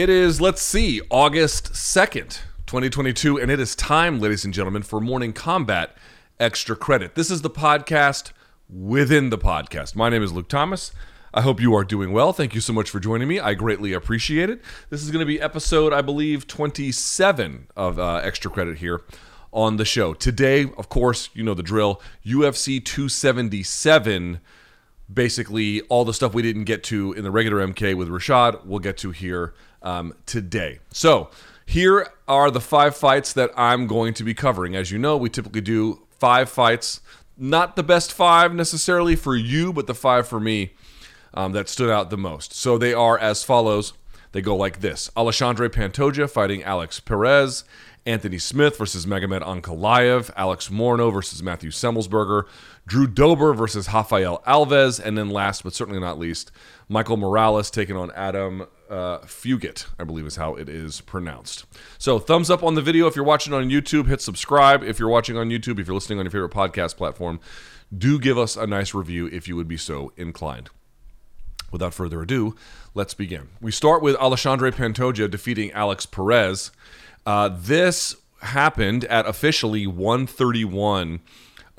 It 0.00 0.08
is, 0.08 0.40
let's 0.40 0.62
see, 0.62 1.02
August 1.10 1.74
2nd, 1.74 2.38
2022, 2.64 3.38
and 3.38 3.50
it 3.50 3.60
is 3.60 3.76
time, 3.76 4.18
ladies 4.18 4.46
and 4.46 4.54
gentlemen, 4.54 4.82
for 4.82 4.98
Morning 4.98 5.34
Kombat 5.34 5.90
Extra 6.38 6.74
Credit. 6.74 7.14
This 7.14 7.30
is 7.30 7.42
the 7.42 7.50
podcast 7.50 8.32
within 8.70 9.28
the 9.28 9.36
podcast. 9.36 9.94
My 9.94 10.08
name 10.08 10.22
is 10.22 10.32
Luke 10.32 10.48
Thomas. 10.48 10.92
I 11.34 11.42
hope 11.42 11.60
you 11.60 11.74
are 11.74 11.84
doing 11.84 12.12
well. 12.12 12.32
Thank 12.32 12.54
you 12.54 12.62
so 12.62 12.72
much 12.72 12.88
for 12.88 12.98
joining 12.98 13.28
me. 13.28 13.40
I 13.40 13.52
greatly 13.52 13.92
appreciate 13.92 14.48
it. 14.48 14.62
This 14.88 15.02
is 15.02 15.10
going 15.10 15.20
to 15.20 15.26
be 15.26 15.38
episode, 15.38 15.92
I 15.92 16.00
believe, 16.00 16.46
27 16.46 17.66
of 17.76 17.98
uh, 17.98 18.22
Extra 18.24 18.50
Credit 18.50 18.78
here 18.78 19.02
on 19.52 19.76
the 19.76 19.84
show. 19.84 20.14
Today, 20.14 20.62
of 20.78 20.88
course, 20.88 21.28
you 21.34 21.44
know 21.44 21.52
the 21.52 21.62
drill 21.62 22.00
UFC 22.24 22.82
277 22.82 24.40
basically 25.12 25.80
all 25.82 26.04
the 26.04 26.14
stuff 26.14 26.34
we 26.34 26.42
didn't 26.42 26.64
get 26.64 26.84
to 26.84 27.12
in 27.14 27.24
the 27.24 27.30
regular 27.30 27.66
MK 27.66 27.96
with 27.96 28.08
Rashad, 28.08 28.64
we'll 28.64 28.78
get 28.78 28.96
to 28.98 29.10
here 29.10 29.54
um, 29.82 30.14
today. 30.26 30.78
So, 30.92 31.30
here 31.66 32.08
are 32.26 32.50
the 32.50 32.60
five 32.60 32.96
fights 32.96 33.32
that 33.34 33.50
I'm 33.56 33.86
going 33.86 34.12
to 34.14 34.24
be 34.24 34.34
covering. 34.34 34.74
As 34.74 34.90
you 34.90 34.98
know, 34.98 35.16
we 35.16 35.30
typically 35.30 35.60
do 35.60 36.02
five 36.10 36.50
fights. 36.50 37.00
Not 37.38 37.76
the 37.76 37.84
best 37.84 38.12
five 38.12 38.52
necessarily 38.52 39.14
for 39.14 39.36
you, 39.36 39.72
but 39.72 39.86
the 39.86 39.94
five 39.94 40.26
for 40.26 40.40
me 40.40 40.72
um, 41.32 41.52
that 41.52 41.68
stood 41.68 41.88
out 41.88 42.10
the 42.10 42.18
most. 42.18 42.52
So 42.52 42.76
they 42.76 42.92
are 42.92 43.16
as 43.16 43.44
follows. 43.44 43.92
They 44.32 44.42
go 44.42 44.56
like 44.56 44.80
this 44.80 45.10
Alexandre 45.16 45.68
Pantoja 45.68 46.28
fighting 46.28 46.62
Alex 46.62 47.00
Perez. 47.00 47.64
Anthony 48.06 48.38
Smith 48.38 48.78
versus 48.78 49.04
Magomed 49.04 49.42
Ankalaev, 49.42 50.30
Alex 50.34 50.68
Morono 50.68 51.12
versus 51.12 51.42
Matthew 51.42 51.70
Semelsberger, 51.70 52.44
Drew 52.86 53.06
Dober 53.06 53.52
versus 53.52 53.92
Rafael 53.92 54.42
Alves, 54.46 54.98
and 54.98 55.18
then 55.18 55.28
last 55.28 55.62
but 55.62 55.74
certainly 55.74 56.00
not 56.00 56.18
least, 56.18 56.50
Michael 56.88 57.18
Morales 57.18 57.70
taking 57.70 57.96
on 57.96 58.10
Adam 58.12 58.66
uh, 58.90 59.20
Fugitt, 59.20 59.86
I 59.98 60.04
believe 60.04 60.26
is 60.26 60.36
how 60.36 60.56
it 60.56 60.68
is 60.68 61.00
pronounced. 61.00 61.64
So, 61.98 62.18
thumbs 62.18 62.50
up 62.50 62.62
on 62.62 62.74
the 62.74 62.82
video 62.82 63.06
if 63.06 63.16
you're 63.16 63.24
watching 63.24 63.54
on 63.54 63.70
YouTube. 63.70 64.08
Hit 64.08 64.20
subscribe 64.20 64.82
if 64.82 64.98
you're 64.98 65.08
watching 65.08 65.36
on 65.36 65.48
YouTube. 65.48 65.78
If 65.78 65.86
you're 65.86 65.94
listening 65.94 66.18
on 66.18 66.24
your 66.24 66.32
favorite 66.32 66.52
podcast 66.52 66.96
platform, 66.96 67.40
do 67.96 68.18
give 68.18 68.36
us 68.36 68.56
a 68.56 68.66
nice 68.66 68.92
review 68.92 69.26
if 69.26 69.48
you 69.48 69.56
would 69.56 69.68
be 69.68 69.76
so 69.76 70.12
inclined. 70.16 70.70
Without 71.70 71.94
further 71.94 72.20
ado, 72.22 72.56
let's 72.94 73.14
begin. 73.14 73.48
We 73.60 73.70
start 73.70 74.02
with 74.02 74.16
Alexandre 74.20 74.72
Pantoja 74.72 75.30
defeating 75.30 75.70
Alex 75.70 76.04
Perez. 76.04 76.72
Uh, 77.24 77.48
this 77.48 78.16
happened 78.42 79.04
at 79.04 79.26
officially 79.26 79.86
131 79.86 81.20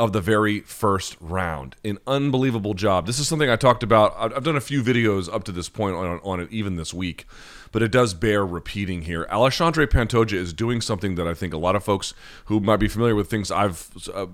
of 0.01 0.13
the 0.13 0.19
very 0.19 0.61
first 0.61 1.15
round. 1.19 1.75
An 1.85 1.99
unbelievable 2.07 2.73
job. 2.73 3.05
This 3.05 3.19
is 3.19 3.27
something 3.27 3.51
I 3.51 3.55
talked 3.55 3.83
about. 3.83 4.15
I've 4.17 4.43
done 4.43 4.55
a 4.55 4.61
few 4.61 4.81
videos 4.81 5.31
up 5.31 5.43
to 5.43 5.51
this 5.51 5.69
point 5.69 5.95
on, 5.95 6.19
on 6.23 6.39
it, 6.39 6.51
even 6.51 6.75
this 6.75 6.91
week, 6.91 7.27
but 7.71 7.83
it 7.83 7.91
does 7.91 8.15
bear 8.15 8.43
repeating 8.43 9.03
here. 9.03 9.27
Alexandre 9.29 9.85
Pantoja 9.85 10.33
is 10.33 10.53
doing 10.53 10.81
something 10.81 11.13
that 11.15 11.27
I 11.27 11.35
think 11.35 11.53
a 11.53 11.57
lot 11.59 11.75
of 11.75 11.83
folks 11.83 12.15
who 12.45 12.59
might 12.59 12.77
be 12.77 12.87
familiar 12.87 13.13
with 13.13 13.29
things 13.29 13.51
I've 13.51 13.91
uh, 14.11 14.25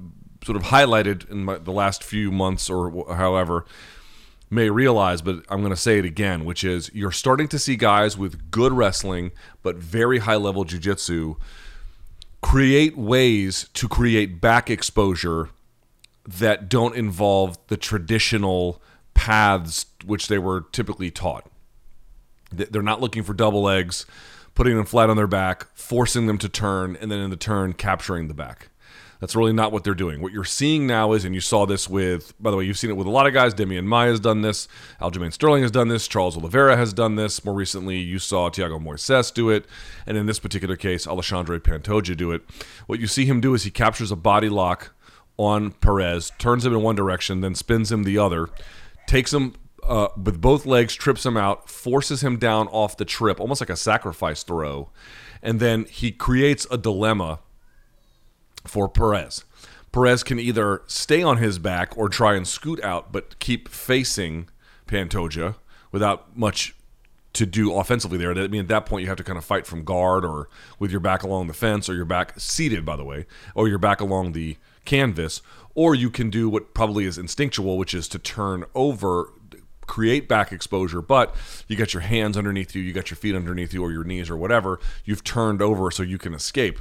sort 0.42 0.56
of 0.56 0.64
highlighted 0.64 1.30
in 1.30 1.44
my, 1.44 1.58
the 1.58 1.74
last 1.74 2.02
few 2.02 2.32
months 2.32 2.70
or 2.70 3.14
however 3.14 3.66
may 4.50 4.70
realize, 4.70 5.22
but 5.22 5.44
I'm 5.50 5.60
going 5.60 5.72
to 5.72 5.76
say 5.76 6.00
it 6.00 6.06
again, 6.06 6.46
which 6.46 6.64
is 6.64 6.90
you're 6.94 7.12
starting 7.12 7.50
to 7.50 7.60
see 7.60 7.76
guys 7.76 8.18
with 8.18 8.52
good 8.52 8.72
wrestling 8.72 9.32
but 9.64 9.76
very 9.76 10.20
high 10.20 10.38
level 10.38 10.64
jiu-jitsu 10.64 11.36
create 12.42 12.98
ways 12.98 13.68
to 13.74 13.90
create 13.90 14.40
back 14.40 14.70
exposure 14.70 15.50
that 16.28 16.68
don't 16.68 16.96
involve 16.96 17.58
the 17.68 17.78
traditional 17.78 18.82
paths 19.14 19.86
which 20.06 20.28
they 20.28 20.38
were 20.38 20.62
typically 20.72 21.10
taught. 21.10 21.50
They're 22.52 22.82
not 22.82 23.02
looking 23.02 23.24
for 23.24 23.34
double 23.34 23.62
legs, 23.62 24.06
putting 24.54 24.76
them 24.76 24.86
flat 24.86 25.10
on 25.10 25.18
their 25.18 25.28
back, 25.28 25.68
forcing 25.76 26.28
them 26.28 26.38
to 26.40 26.50
turn, 26.50 26.98
and 27.00 27.10
then 27.10 27.20
in 27.20 27.30
the 27.30 27.36
turn 27.36 27.74
capturing 27.74 28.28
the 28.28 28.34
back. 28.34 28.70
That's 29.20 29.36
really 29.36 29.54
not 29.54 29.72
what 29.72 29.84
they're 29.84 29.96
doing. 29.96 30.22
What 30.22 30.32
you're 30.32 30.44
seeing 30.44 30.86
now 30.86 31.14
is, 31.14 31.26
and 31.26 31.34
you 31.34 31.42
saw 31.42 31.66
this 31.66 31.90
with, 31.90 32.40
by 32.40 32.52
the 32.52 32.58
way, 32.58 32.66
you've 32.66 32.78
seen 32.78 32.92
it 32.92 32.98
with 32.98 33.08
a 33.08 33.12
lot 33.12 33.26
of 33.26 33.34
guys. 33.34 33.54
Demian 33.54 33.86
Maia 33.86 34.12
has 34.12 34.20
done 34.20 34.42
this. 34.42 34.68
Aljamain 35.02 35.34
Sterling 35.34 35.64
has 35.64 35.72
done 35.72 35.88
this. 35.88 36.08
Charles 36.08 36.38
Oliveira 36.38 36.78
has 36.78 36.94
done 36.94 37.16
this. 37.16 37.44
More 37.44 37.56
recently, 37.56 37.98
you 37.98 38.20
saw 38.20 38.50
Thiago 38.50 38.80
Moises 38.80 39.34
do 39.34 39.50
it. 39.50 39.66
And 40.06 40.18
in 40.18 40.28
this 40.28 40.38
particular 40.38 40.76
case, 40.76 41.08
Alexandre 41.08 41.60
Pantoja 41.60 42.16
do 42.16 42.32
it. 42.32 42.44
What 42.86 43.00
you 43.00 43.08
see 43.08 43.26
him 43.26 43.42
do 43.42 43.56
is 43.56 43.64
he 43.64 43.72
captures 43.72 44.12
a 44.12 44.16
body 44.16 44.50
lock 44.50 44.94
on 45.38 45.72
Perez, 45.72 46.32
turns 46.38 46.66
him 46.66 46.74
in 46.74 46.82
one 46.82 46.96
direction, 46.96 47.42
then 47.42 47.56
spins 47.56 47.92
him 47.92 48.04
the 48.04 48.18
other, 48.18 48.50
takes 49.08 49.34
him 49.34 49.54
uh, 49.84 50.10
with 50.22 50.42
both 50.42 50.66
legs, 50.66 50.96
trips 50.96 51.26
him 51.26 51.38
out, 51.38 51.70
forces 51.70 52.22
him 52.22 52.38
down 52.38 52.68
off 52.70 52.98
the 52.98 53.06
trip, 53.06 53.40
almost 53.40 53.62
like 53.62 53.70
a 53.70 53.76
sacrifice 53.76 54.44
throw. 54.44 54.90
And 55.42 55.60
then 55.60 55.86
he 55.86 56.12
creates 56.12 56.68
a 56.70 56.78
dilemma 56.78 57.40
for 58.66 58.90
Perez. 58.90 59.46
Perez 59.92 60.24
can 60.24 60.40
either 60.40 60.82
stay 60.88 61.24
on 61.24 61.38
his 61.38 61.60
back 61.60 61.98
or 61.98 62.10
try 62.10 62.36
and 62.36 62.48
scoot 62.48 62.84
out, 62.84 63.12
but 63.12 63.40
keep 63.40 63.70
facing 63.70 64.50
Pantoja 64.88 65.56
without 65.92 66.38
much 66.38 66.76
to 67.34 67.46
do 67.46 67.74
offensively 67.74 68.18
there. 68.18 68.32
I 68.32 68.48
mean, 68.48 68.62
at 68.62 68.68
that 68.68 68.86
point, 68.86 69.04
you 69.04 69.08
have 69.10 69.18
to 69.18 69.24
kind 69.24 69.38
of 69.38 69.46
fight 69.46 69.66
from 69.66 69.84
guard 69.84 70.26
or 70.26 70.50
with 70.80 70.92
your 70.92 71.00
back 71.00 71.24
along 71.24 71.48
the 71.48 71.54
fence 71.54 71.88
or 71.88 71.94
your 71.94 72.06
back 72.06 72.34
seated, 72.40 72.84
by 72.84 72.96
the 72.96 73.04
way, 73.04 73.26
or 73.54 73.68
your 73.68 73.78
back 73.78 74.02
along 74.02 74.32
the 74.32 74.58
canvas. 74.88 75.44
Or 75.76 75.94
you 75.94 76.10
can 76.10 76.32
do 76.32 76.50
what 76.50 76.74
probably 76.74 77.06
is 77.06 77.20
instinctual, 77.20 77.78
which 77.78 77.94
is 77.94 78.08
to 78.08 78.18
turn 78.18 78.64
over, 78.74 79.32
create 79.86 80.28
back 80.28 80.52
exposure, 80.52 81.04
but 81.04 81.36
you 81.68 81.76
got 81.76 81.94
your 81.94 82.02
hands 82.02 82.36
underneath 82.36 82.74
you, 82.74 82.82
you 82.82 82.94
got 82.94 83.12
your 83.12 83.18
feet 83.18 83.36
underneath 83.36 83.76
you, 83.76 83.84
or 83.84 83.92
your 83.92 84.04
knees 84.04 84.32
or 84.32 84.36
whatever. 84.36 84.80
You've 85.06 85.24
turned 85.24 85.62
over 85.62 85.92
so 85.92 86.02
you 86.02 86.18
can 86.18 86.34
escape. 86.34 86.80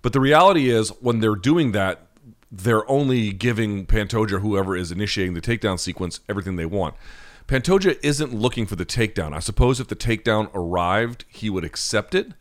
But 0.00 0.12
the 0.12 0.20
reality 0.20 0.70
is, 0.70 0.90
when 1.00 1.18
they're 1.18 1.34
doing 1.34 1.72
that, 1.72 2.06
they're 2.52 2.88
only 2.88 3.32
giving 3.32 3.84
Pantoja, 3.86 4.40
whoever 4.40 4.76
is 4.76 4.92
initiating 4.92 5.34
the 5.34 5.40
takedown 5.40 5.78
sequence, 5.78 6.20
everything 6.28 6.56
they 6.56 6.66
want. 6.66 6.94
Pantoja 7.46 7.98
isn't 8.02 8.32
looking 8.32 8.64
for 8.64 8.76
the 8.76 8.86
takedown. 8.86 9.34
I 9.34 9.40
suppose 9.40 9.80
if 9.80 9.88
the 9.88 9.96
takedown 9.96 10.50
arrived, 10.54 11.24
he 11.28 11.50
would 11.50 11.64
accept 11.64 12.14
it. 12.14 12.32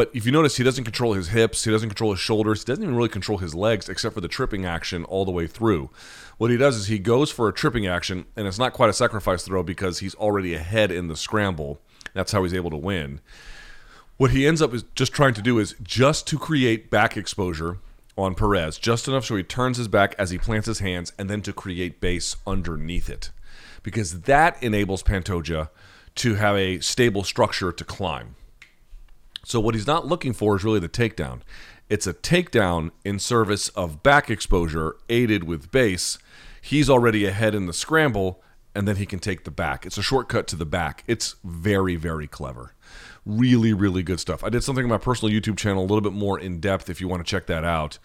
But 0.00 0.10
if 0.14 0.24
you 0.24 0.32
notice, 0.32 0.56
he 0.56 0.64
doesn't 0.64 0.84
control 0.84 1.12
his 1.12 1.28
hips, 1.28 1.64
he 1.64 1.70
doesn't 1.70 1.90
control 1.90 2.12
his 2.12 2.20
shoulders, 2.20 2.60
he 2.60 2.64
doesn't 2.64 2.82
even 2.82 2.96
really 2.96 3.10
control 3.10 3.36
his 3.36 3.54
legs 3.54 3.86
except 3.86 4.14
for 4.14 4.22
the 4.22 4.28
tripping 4.28 4.64
action 4.64 5.04
all 5.04 5.26
the 5.26 5.30
way 5.30 5.46
through. 5.46 5.90
What 6.38 6.50
he 6.50 6.56
does 6.56 6.74
is 6.76 6.86
he 6.86 6.98
goes 6.98 7.30
for 7.30 7.48
a 7.48 7.52
tripping 7.52 7.86
action, 7.86 8.24
and 8.34 8.46
it's 8.46 8.58
not 8.58 8.72
quite 8.72 8.88
a 8.88 8.94
sacrifice 8.94 9.42
throw 9.42 9.62
because 9.62 9.98
he's 9.98 10.14
already 10.14 10.54
ahead 10.54 10.90
in 10.90 11.08
the 11.08 11.16
scramble. 11.16 11.82
That's 12.14 12.32
how 12.32 12.44
he's 12.44 12.54
able 12.54 12.70
to 12.70 12.78
win. 12.78 13.20
What 14.16 14.30
he 14.30 14.46
ends 14.46 14.62
up 14.62 14.72
is 14.72 14.84
just 14.94 15.12
trying 15.12 15.34
to 15.34 15.42
do 15.42 15.58
is 15.58 15.74
just 15.82 16.26
to 16.28 16.38
create 16.38 16.88
back 16.88 17.18
exposure 17.18 17.76
on 18.16 18.34
Perez, 18.34 18.78
just 18.78 19.06
enough 19.06 19.26
so 19.26 19.36
he 19.36 19.42
turns 19.42 19.76
his 19.76 19.88
back 19.88 20.14
as 20.18 20.30
he 20.30 20.38
plants 20.38 20.66
his 20.66 20.78
hands, 20.78 21.12
and 21.18 21.28
then 21.28 21.42
to 21.42 21.52
create 21.52 22.00
base 22.00 22.36
underneath 22.46 23.10
it, 23.10 23.32
because 23.82 24.22
that 24.22 24.62
enables 24.62 25.02
Pantoja 25.02 25.68
to 26.14 26.36
have 26.36 26.56
a 26.56 26.80
stable 26.80 27.22
structure 27.22 27.70
to 27.70 27.84
climb. 27.84 28.36
So 29.44 29.60
what 29.60 29.74
he's 29.74 29.86
not 29.86 30.06
looking 30.06 30.32
for 30.32 30.56
is 30.56 30.64
really 30.64 30.80
the 30.80 30.88
takedown. 30.88 31.40
It's 31.88 32.06
a 32.06 32.14
takedown 32.14 32.90
in 33.04 33.18
service 33.18 33.68
of 33.70 34.02
back 34.02 34.30
exposure 34.30 34.96
aided 35.08 35.44
with 35.44 35.70
base. 35.70 36.18
He's 36.62 36.88
already 36.88 37.24
ahead 37.24 37.54
in 37.54 37.66
the 37.66 37.72
scramble, 37.72 38.42
and 38.74 38.86
then 38.86 38.96
he 38.96 39.06
can 39.06 39.18
take 39.18 39.44
the 39.44 39.50
back. 39.50 39.84
It's 39.86 39.98
a 39.98 40.02
shortcut 40.02 40.46
to 40.48 40.56
the 40.56 40.66
back. 40.66 41.02
It's 41.06 41.36
very, 41.42 41.96
very 41.96 42.26
clever 42.26 42.74
really, 43.38 43.72
really 43.72 44.02
good 44.02 44.20
stuff. 44.20 44.42
I 44.42 44.48
did 44.48 44.64
something 44.64 44.84
on 44.84 44.90
my 44.90 44.98
personal 44.98 45.34
YouTube 45.34 45.56
channel 45.56 45.82
a 45.82 45.86
little 45.86 46.00
bit 46.00 46.12
more 46.12 46.38
in 46.38 46.60
depth 46.60 46.90
if 46.90 47.00
you 47.00 47.08
want 47.08 47.24
to 47.24 47.30
check 47.30 47.46
that 47.46 47.64
out. 47.64 47.98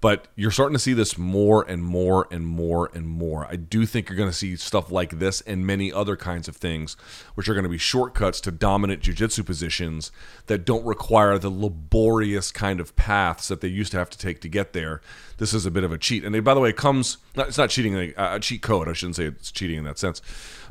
But 0.00 0.26
you're 0.34 0.50
starting 0.50 0.74
to 0.74 0.80
see 0.80 0.94
this 0.94 1.16
more 1.16 1.62
and 1.62 1.80
more 1.80 2.26
and 2.32 2.44
more 2.44 2.90
and 2.92 3.06
more. 3.06 3.46
I 3.46 3.54
do 3.54 3.86
think 3.86 4.08
you're 4.08 4.16
going 4.16 4.28
to 4.28 4.36
see 4.36 4.56
stuff 4.56 4.90
like 4.90 5.20
this 5.20 5.42
and 5.42 5.64
many 5.64 5.92
other 5.92 6.16
kinds 6.16 6.48
of 6.48 6.56
things, 6.56 6.96
which 7.36 7.48
are 7.48 7.54
going 7.54 7.62
to 7.62 7.70
be 7.70 7.78
shortcuts 7.78 8.40
to 8.40 8.50
dominant 8.50 9.02
jiu-jitsu 9.02 9.44
positions 9.44 10.10
that 10.46 10.64
don't 10.64 10.84
require 10.84 11.38
the 11.38 11.50
laborious 11.50 12.50
kind 12.50 12.80
of 12.80 12.96
paths 12.96 13.46
that 13.46 13.60
they 13.60 13.68
used 13.68 13.92
to 13.92 13.98
have 13.98 14.10
to 14.10 14.18
take 14.18 14.40
to 14.40 14.48
get 14.48 14.72
there. 14.72 15.00
This 15.38 15.54
is 15.54 15.66
a 15.66 15.70
bit 15.70 15.84
of 15.84 15.92
a 15.92 15.98
cheat. 15.98 16.24
And 16.24 16.44
by 16.44 16.54
the 16.54 16.60
way, 16.60 16.70
it 16.70 16.76
comes, 16.76 17.18
it's 17.36 17.58
not 17.58 17.70
cheating, 17.70 18.12
a 18.16 18.40
cheat 18.40 18.60
code. 18.60 18.88
I 18.88 18.94
shouldn't 18.94 19.14
say 19.14 19.26
it's 19.26 19.52
cheating 19.52 19.78
in 19.78 19.84
that 19.84 19.98
sense. 19.98 20.20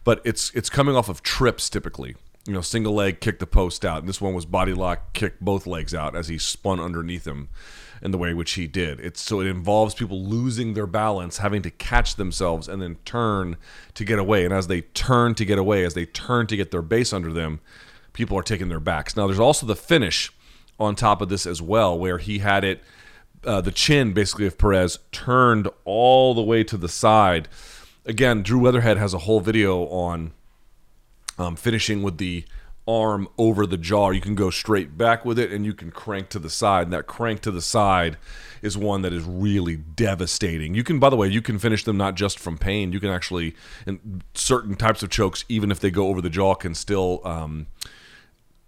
But 0.04 0.20
it's 0.26 0.52
it's 0.56 0.70
coming 0.70 0.96
off 0.96 1.10
of 1.10 1.22
trips 1.22 1.70
typically 1.70 2.16
you 2.46 2.54
know, 2.54 2.62
single 2.62 2.94
leg 2.94 3.20
kick 3.20 3.40
the 3.40 3.48
post 3.48 3.86
out. 3.86 4.00
And 4.00 4.10
this 4.10 4.22
one 4.22 4.34
was 4.34 4.46
body 4.46 4.74
lock, 4.74 5.14
kick 5.14 5.40
both 5.40 5.68
legs 5.68 5.94
out 5.94 6.16
as 6.16 6.28
he 6.28 6.38
spun 6.38 6.80
underneath 6.80 7.26
him 7.26 7.50
in 8.02 8.12
the 8.12 8.18
way 8.18 8.34
which 8.34 8.54
he 8.54 8.68
did. 8.68 9.00
It's 9.00 9.22
so 9.22 9.42
it 9.42 9.48
involves 9.48 9.94
people 9.94 10.24
losing 10.26 10.74
their 10.74 10.88
balance, 10.88 11.38
having 11.38 11.62
to 11.62 11.70
catch 11.70 12.16
themselves 12.16 12.68
and 12.68 12.82
then 12.82 12.98
turn 13.06 13.58
to 13.94 14.04
get 14.04 14.18
away. 14.18 14.44
And 14.44 14.54
as 14.54 14.68
they 14.68 14.82
turn 14.82 15.36
to 15.36 15.46
get 15.46 15.60
away, 15.60 15.86
as 15.86 15.94
they 15.94 16.06
turn 16.06 16.48
to 16.48 16.58
get 16.58 16.72
their 16.72 16.82
base 16.82 17.14
under 17.14 17.32
them, 17.32 17.60
people 18.14 18.38
are 18.38 18.44
taking 18.44 18.70
their 18.70 18.80
backs. 18.80 19.16
Now 19.16 19.28
there's 19.28 19.40
also 19.40 19.66
the 19.66 19.76
finish 19.76 20.32
on 20.80 20.96
top 20.96 21.22
of 21.22 21.30
this 21.30 21.46
as 21.46 21.62
well, 21.62 21.98
where 21.98 22.18
he 22.18 22.40
had 22.40 22.64
it 22.64 22.84
uh, 23.44 23.62
the 23.62 23.72
chin 23.72 24.14
basically 24.14 24.46
of 24.46 24.58
Perez 24.58 25.00
turned 25.12 25.68
all 25.86 26.34
the 26.34 26.42
way 26.42 26.64
to 26.64 26.78
the 26.78 26.90
side. 26.90 27.48
Again, 28.06 28.44
Drew 28.44 28.60
Weatherhead 28.60 28.98
has 28.98 29.14
a 29.14 29.20
whole 29.20 29.40
video 29.40 29.86
on 29.88 30.32
um, 31.42 31.56
finishing 31.56 32.04
with 32.04 32.18
the 32.18 32.46
arm 32.88 33.28
over 33.38 33.66
the 33.66 33.78
jaw. 33.78 34.10
You 34.12 34.22
can 34.22 34.36
go 34.36 34.50
straight 34.50 34.98
back 34.98 35.24
with 35.24 35.38
it 35.40 35.52
and 35.52 35.66
you 35.66 35.74
can 35.74 35.92
crank 35.92 36.30
to 36.30 36.40
the 36.40 36.50
side. 36.50 36.84
And 36.84 36.94
that 36.94 37.08
crank 37.08 37.42
to 37.42 37.52
the 37.52 37.62
side 37.62 38.18
is 38.62 38.78
one 38.78 39.02
that 39.02 39.14
is 39.14 39.24
really 39.24 39.76
devastating. 39.76 40.74
You 40.74 40.84
can, 40.84 41.00
by 41.00 41.10
the 41.10 41.16
way, 41.16 41.28
you 41.28 41.42
can 41.42 41.60
finish 41.60 41.84
them 41.84 41.98
not 41.98 42.16
just 42.16 42.40
from 42.40 42.58
pain. 42.58 42.92
You 42.92 43.00
can 43.00 43.10
actually, 43.10 43.56
in 43.86 44.22
certain 44.34 44.76
types 44.76 45.04
of 45.04 45.10
chokes, 45.10 45.46
even 45.50 45.72
if 45.72 45.80
they 45.80 45.92
go 45.92 46.08
over 46.08 46.22
the 46.22 46.30
jaw, 46.30 46.56
can 46.56 46.76
still. 46.76 47.22
Um, 47.26 47.68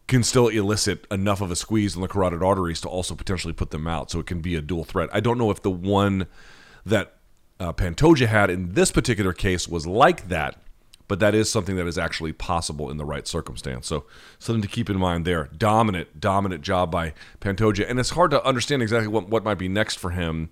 can 0.06 0.22
still 0.22 0.50
elicit 0.50 1.08
enough 1.10 1.40
of 1.40 1.50
a 1.50 1.56
squeeze 1.56 1.96
on 1.96 2.02
the 2.02 2.10
carotid 2.10 2.44
arteries 2.44 2.82
to 2.82 2.90
also 2.90 3.16
potentially 3.16 3.54
put 3.54 3.72
them 3.72 3.88
out. 3.88 4.12
So 4.12 4.20
it 4.20 4.26
can 4.26 4.42
be 4.42 4.54
a 4.54 4.62
dual 4.62 4.84
threat. 4.84 5.10
I 5.14 5.22
don't 5.22 5.38
know 5.38 5.50
if 5.50 5.62
the 5.62 5.72
one 5.72 6.28
that 6.86 7.16
uh, 7.58 7.72
Pantoja 7.72 8.28
had 8.28 8.50
in 8.50 8.74
this 8.74 8.92
particular 8.92 9.32
case 9.32 9.66
was 9.66 9.88
like 9.88 10.28
that, 10.28 10.62
but 11.14 11.20
that 11.20 11.36
is 11.36 11.48
something 11.48 11.76
that 11.76 11.86
is 11.86 11.96
actually 11.96 12.34
possible 12.34 12.90
in 12.90 12.98
the 12.98 13.06
right 13.06 13.28
circumstance. 13.28 13.86
So 13.86 14.06
something 14.40 14.64
to 14.64 14.68
keep 14.68 14.90
in 14.90 14.98
mind 14.98 15.26
there. 15.26 15.48
Dominant, 15.56 16.20
dominant 16.20 16.64
job 16.64 16.90
by 16.90 17.14
Pantoja, 17.40 17.88
and 17.88 18.00
it's 18.00 18.10
hard 18.10 18.32
to 18.32 18.44
understand 18.44 18.82
exactly 18.82 19.10
what 19.10 19.30
what 19.30 19.44
might 19.44 19.60
be 19.60 19.68
next 19.68 20.00
for 20.00 20.10
him. 20.10 20.50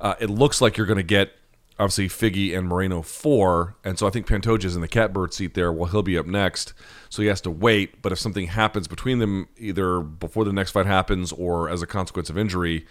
Uh, 0.00 0.14
it 0.18 0.30
looks 0.30 0.62
like 0.62 0.78
you're 0.78 0.86
going 0.86 0.96
to 0.96 1.02
get 1.02 1.32
obviously 1.78 2.08
Figgy 2.08 2.56
and 2.56 2.66
Moreno 2.66 3.02
four, 3.02 3.76
and 3.84 3.98
so 3.98 4.06
I 4.06 4.10
think 4.10 4.26
Pantoja's 4.26 4.74
in 4.74 4.80
the 4.80 4.88
catbird 4.88 5.34
seat 5.34 5.52
there. 5.52 5.70
Well, 5.70 5.90
he'll 5.90 6.00
be 6.00 6.16
up 6.16 6.24
next, 6.24 6.72
so 7.10 7.20
he 7.20 7.28
has 7.28 7.42
to 7.42 7.50
wait. 7.50 8.00
But 8.00 8.10
if 8.10 8.18
something 8.18 8.46
happens 8.46 8.88
between 8.88 9.18
them, 9.18 9.48
either 9.58 10.00
before 10.00 10.46
the 10.46 10.52
next 10.54 10.70
fight 10.70 10.86
happens 10.86 11.30
or 11.30 11.68
as 11.68 11.82
a 11.82 11.86
consequence 11.86 12.30
of 12.30 12.38
injury, 12.38 12.86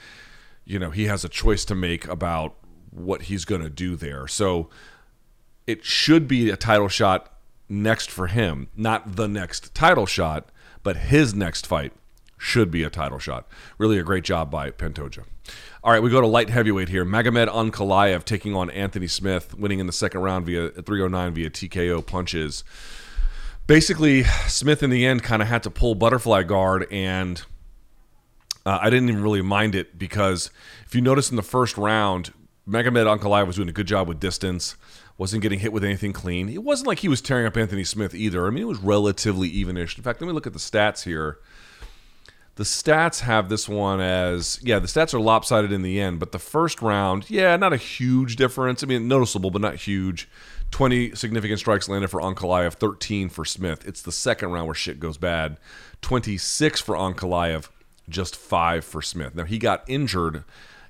you 0.63 0.77
know 0.77 0.91
he 0.91 1.06
has 1.06 1.25
a 1.25 1.29
choice 1.29 1.65
to 1.65 1.73
make 1.73 2.07
about 2.07 2.53
what 2.91 3.23
he's 3.23 3.45
going 3.45 3.63
to 3.63 3.69
do 3.71 3.95
there. 3.95 4.27
So 4.27 4.69
it 5.69 5.86
should 5.86 6.27
be 6.27 6.50
a 6.50 6.57
title 6.57 6.88
shot 6.88 7.31
next 7.69 8.10
for 8.10 8.25
him, 8.25 8.69
not 8.75 9.16
the 9.18 9.27
next 9.27 9.75
title 9.75 10.07
shot, 10.07 10.50
but 10.81 10.98
his 10.98 11.36
next 11.36 11.68
fight 11.68 11.94
should 12.39 12.71
be 12.71 12.81
a 12.81 12.89
title 12.89 13.19
shot. 13.19 13.48
Really 13.77 14.00
a 14.00 14.04
great 14.04 14.24
job 14.24 14.50
by 14.50 14.71
Pantoja. 14.71 15.25
All 15.83 15.92
right, 15.92 16.01
we 16.01 16.10
go 16.10 16.21
to 16.21 16.27
light 16.27 16.50
heavyweight 16.50 16.89
here. 16.89 17.06
Magomed 17.06 17.50
Ankalaev 17.50 18.25
taking 18.25 18.56
on 18.56 18.71
Anthony 18.71 19.06
Smith, 19.06 19.54
winning 19.60 19.77
in 19.77 19.86
the 19.86 19.94
second 19.94 20.21
round 20.21 20.48
via 20.48 20.69
309 20.71 21.33
via 21.36 21.51
TKO 21.51 22.04
punches. 22.04 22.63
Basically, 23.68 24.24
Smith 24.48 24.81
in 24.81 24.89
the 24.89 25.06
end 25.06 25.21
kind 25.21 25.44
of 25.44 25.48
had 25.48 25.62
to 25.62 25.69
pull 25.69 25.94
butterfly 25.94 26.42
guard, 26.42 26.88
and 26.89 27.44
uh, 28.66 28.80
I 28.81 28.89
didn't 28.89 29.10
even 29.10 29.21
really 29.21 29.44
mind 29.44 29.75
it 29.75 30.00
because 30.00 30.50
if 30.88 30.95
you 30.95 31.01
notice 31.01 31.30
in 31.30 31.36
the 31.36 31.44
first 31.44 31.77
round, 31.77 32.33
Magomed 32.68 33.06
Ankalaev 33.06 33.45
was 33.45 33.57
doing 33.57 33.69
a 33.69 33.74
good 33.74 33.88
job 33.88 34.07
with 34.07 34.19
distance 34.19 34.75
wasn't 35.19 35.44
getting 35.44 35.60
hit 35.60 35.74
with 35.74 35.83
anything 35.83 36.13
clean. 36.13 36.48
It 36.48 36.63
wasn't 36.63 36.88
like 36.88 37.00
he 37.00 37.10
was 37.10 37.21
tearing 37.21 37.45
up 37.45 37.57
Anthony 37.57 37.83
Smith 37.83 38.16
either. 38.16 38.48
I 38.48 38.51
mean, 38.51 38.63
it 38.63 38.68
was 38.68 38.80
relatively 38.80 39.51
evenish. 39.51 39.98
In 39.98 40.04
fact, 40.04 40.21
let 40.21 40.27
me 40.27 40.33
look 40.33 40.48
at 40.48 40.54
the 40.54 40.60
stats 40.60 41.04
here. 41.04 41.39
The 42.56 42.63
stats 42.63 43.19
have 43.19 43.50
this 43.50 43.68
one 43.68 44.00
as 44.00 44.60
yeah, 44.63 44.80
the 44.80 44.88
stats 44.88 45.13
are 45.13 45.19
lopsided 45.19 45.74
in 45.74 45.81
the 45.81 46.00
end, 46.00 46.19
but 46.19 46.31
the 46.31 46.39
first 46.39 46.81
round, 46.81 47.30
yeah, 47.30 47.57
not 47.57 47.74
a 47.74 47.77
huge 47.77 48.38
difference. 48.38 48.81
I 48.81 48.88
mean, 48.88 49.10
noticeable, 49.10 49.51
but 49.51 49.62
not 49.62 49.75
huge. 49.75 50.30
20 50.71 51.16
significant 51.16 51.60
strikes 51.60 51.89
landed 51.89 52.10
for 52.10 52.21
Ankalaev, 52.21 52.74
13 52.74 53.27
for 53.27 53.44
Smith. 53.44 53.86
It's 53.86 54.01
the 54.01 54.12
second 54.13 54.51
round 54.51 54.68
where 54.68 54.75
shit 54.75 55.01
goes 55.01 55.18
bad. 55.18 55.57
26 56.01 56.80
for 56.80 56.95
Ankalaev, 56.95 57.68
just 58.07 58.38
5 58.38 58.86
for 58.86 59.01
Smith. 59.01 59.36
Now, 59.36 59.44
he 59.44 59.57
got 59.57 59.83
injured 59.88 60.45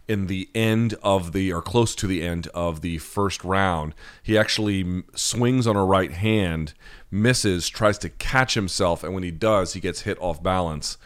in 0.09 0.25
the 0.25 0.49
end 0.55 0.95
of 1.03 1.33
the 1.33 1.53
or 1.53 1.61
close 1.61 1.93
to 1.93 2.07
the 2.07 2.23
end 2.23 2.47
of 2.47 2.81
the 2.81 2.97
first 2.97 3.43
round. 3.43 3.93
He 4.23 4.37
actually 4.37 5.03
swings 5.13 5.67
on 5.67 5.75
a 5.75 5.85
right 5.85 6.11
hand, 6.11 6.73
misses, 7.11 7.69
tries 7.69 7.99
to 7.99 8.09
catch 8.09 8.55
himself, 8.55 9.03
and 9.03 9.13
when 9.13 9.21
he 9.21 9.29
does, 9.29 9.73
he 9.73 9.79
gets 9.79 10.01
hit 10.01 10.17
off 10.19 10.41
balance. 10.41 10.97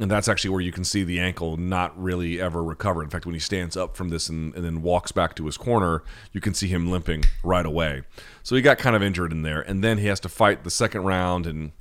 And 0.00 0.10
that's 0.10 0.28
actually 0.28 0.50
where 0.50 0.62
you 0.62 0.72
can 0.72 0.84
see 0.84 1.04
the 1.04 1.20
ankle 1.20 1.58
not 1.58 2.00
really 2.00 2.40
ever 2.40 2.64
recover. 2.64 3.02
In 3.02 3.10
fact, 3.10 3.26
when 3.26 3.34
he 3.34 3.40
stands 3.40 3.76
up 3.76 3.94
from 3.94 4.08
this 4.08 4.30
and, 4.30 4.54
and 4.54 4.64
then 4.64 4.80
walks 4.80 5.12
back 5.12 5.36
to 5.36 5.44
his 5.44 5.58
corner, 5.58 6.02
you 6.32 6.40
can 6.40 6.54
see 6.54 6.68
him 6.68 6.90
limping 6.90 7.24
right 7.44 7.66
away. 7.66 8.04
So 8.42 8.56
he 8.56 8.62
got 8.62 8.78
kind 8.78 8.96
of 8.96 9.02
injured 9.02 9.30
in 9.30 9.42
there. 9.42 9.60
And 9.60 9.84
then 9.84 9.98
he 9.98 10.06
has 10.06 10.18
to 10.20 10.30
fight 10.30 10.64
the 10.64 10.70
second 10.70 11.02
round 11.02 11.46
and 11.46 11.72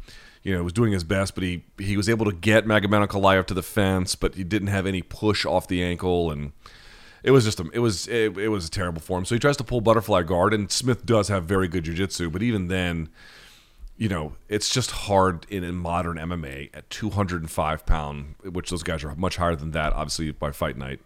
you 0.44 0.56
know, 0.56 0.64
was 0.64 0.74
doing 0.74 0.92
his 0.92 1.04
best, 1.04 1.36
but 1.36 1.44
he 1.44 1.64
he 1.78 1.98
was 1.98 2.10
able 2.10 2.26
to 2.26 2.32
get 2.32 2.66
Magomed 2.66 3.08
Ankalaev 3.08 3.46
to 3.48 3.54
the 3.54 3.64
fence, 3.64 4.16
but 4.16 4.36
he 4.36 4.44
didn't 4.44 4.70
have 4.70 4.86
any 4.86 5.02
push 5.02 5.46
off 5.46 5.68
the 5.68 5.84
ankle, 5.84 6.32
and 6.32 6.54
it 7.24 7.32
was 7.32 7.46
just 7.46 7.60
a, 7.60 7.70
it 7.74 7.80
was 7.80 8.08
it, 8.08 8.38
it 8.38 8.50
was 8.50 8.68
a 8.68 8.72
terrible 8.72 9.02
form. 9.02 9.26
So 9.26 9.36
he 9.36 9.40
tries 9.40 9.58
to 9.58 9.64
pull 9.64 9.82
butterfly 9.82 10.24
guard, 10.24 10.54
and 10.54 10.72
Smith 10.72 11.06
does 11.06 11.28
have 11.28 11.46
very 11.46 11.68
good 11.68 11.84
jiu-jitsu, 11.84 12.30
but 12.30 12.42
even 12.42 12.68
then, 12.68 13.10
you 13.98 14.08
know, 14.08 14.36
it's 14.48 14.70
just 14.70 14.92
hard 14.92 15.46
in, 15.50 15.64
in 15.64 15.76
modern 15.76 16.18
MMA 16.18 16.70
at 16.74 16.90
205 16.90 17.86
pound, 17.86 18.36
which 18.44 18.70
those 18.70 18.84
guys 18.84 19.04
are 19.04 19.14
much 19.16 19.36
higher 19.36 19.56
than 19.56 19.72
that, 19.72 19.92
obviously 19.94 20.32
by 20.32 20.52
fight 20.52 20.78
night 20.78 21.02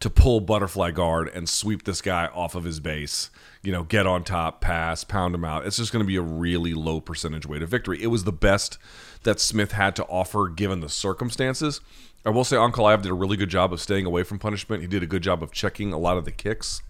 to 0.00 0.10
pull 0.10 0.40
butterfly 0.40 0.90
guard 0.90 1.28
and 1.28 1.48
sweep 1.48 1.84
this 1.84 2.00
guy 2.00 2.26
off 2.26 2.54
of 2.54 2.64
his 2.64 2.80
base, 2.80 3.30
you 3.62 3.72
know, 3.72 3.84
get 3.84 4.06
on 4.06 4.24
top, 4.24 4.60
pass, 4.60 5.04
pound 5.04 5.34
him 5.34 5.44
out. 5.44 5.66
It's 5.66 5.76
just 5.76 5.92
going 5.92 6.02
to 6.02 6.06
be 6.06 6.16
a 6.16 6.22
really 6.22 6.74
low 6.74 7.00
percentage 7.00 7.46
way 7.46 7.58
to 7.58 7.66
victory. 7.66 8.02
It 8.02 8.08
was 8.08 8.24
the 8.24 8.32
best 8.32 8.78
that 9.22 9.40
Smith 9.40 9.72
had 9.72 9.94
to 9.96 10.04
offer 10.06 10.48
given 10.48 10.80
the 10.80 10.88
circumstances. 10.88 11.80
I 12.24 12.30
will 12.30 12.44
say 12.44 12.56
Ankalaev 12.56 13.02
did 13.02 13.10
a 13.10 13.14
really 13.14 13.36
good 13.36 13.50
job 13.50 13.72
of 13.72 13.80
staying 13.80 14.06
away 14.06 14.22
from 14.22 14.38
punishment. 14.38 14.82
He 14.82 14.88
did 14.88 15.02
a 15.02 15.06
good 15.06 15.22
job 15.22 15.42
of 15.42 15.52
checking 15.52 15.92
a 15.92 15.98
lot 15.98 16.16
of 16.16 16.24
the 16.24 16.32
kicks 16.32 16.82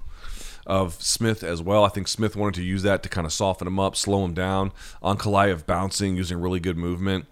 of 0.67 0.95
Smith 1.03 1.43
as 1.43 1.63
well. 1.63 1.85
I 1.85 1.89
think 1.89 2.07
Smith 2.07 2.37
wanted 2.37 2.55
to 2.55 2.63
use 2.63 2.83
that 2.83 3.03
to 3.03 3.09
kind 3.09 3.27
of 3.27 3.33
soften 3.33 3.67
him 3.67 3.81
up, 3.81 3.97
slow 3.97 4.25
him 4.25 4.35
down. 4.35 4.73
Ankalaev 5.03 5.67
bouncing, 5.67 6.17
using 6.17 6.41
really 6.41 6.61
good 6.61 6.77
movement. 6.77 7.27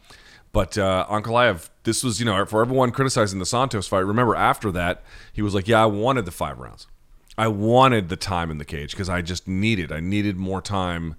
But 0.52 0.76
uh, 0.76 1.06
Ankalaev, 1.08 1.70
this 1.84 2.02
was, 2.02 2.18
you 2.18 2.26
know, 2.26 2.44
for 2.44 2.60
everyone 2.60 2.90
criticizing 2.90 3.38
the 3.38 3.46
Santos 3.46 3.86
fight, 3.86 4.00
remember 4.00 4.34
after 4.34 4.72
that, 4.72 5.02
he 5.32 5.42
was 5.42 5.54
like, 5.54 5.68
yeah, 5.68 5.82
I 5.82 5.86
wanted 5.86 6.24
the 6.24 6.32
five 6.32 6.58
rounds. 6.58 6.86
I 7.38 7.48
wanted 7.48 8.08
the 8.08 8.16
time 8.16 8.50
in 8.50 8.58
the 8.58 8.64
cage 8.64 8.90
because 8.90 9.08
I 9.08 9.22
just 9.22 9.46
needed, 9.46 9.92
I 9.92 10.00
needed 10.00 10.36
more 10.36 10.60
time 10.60 11.16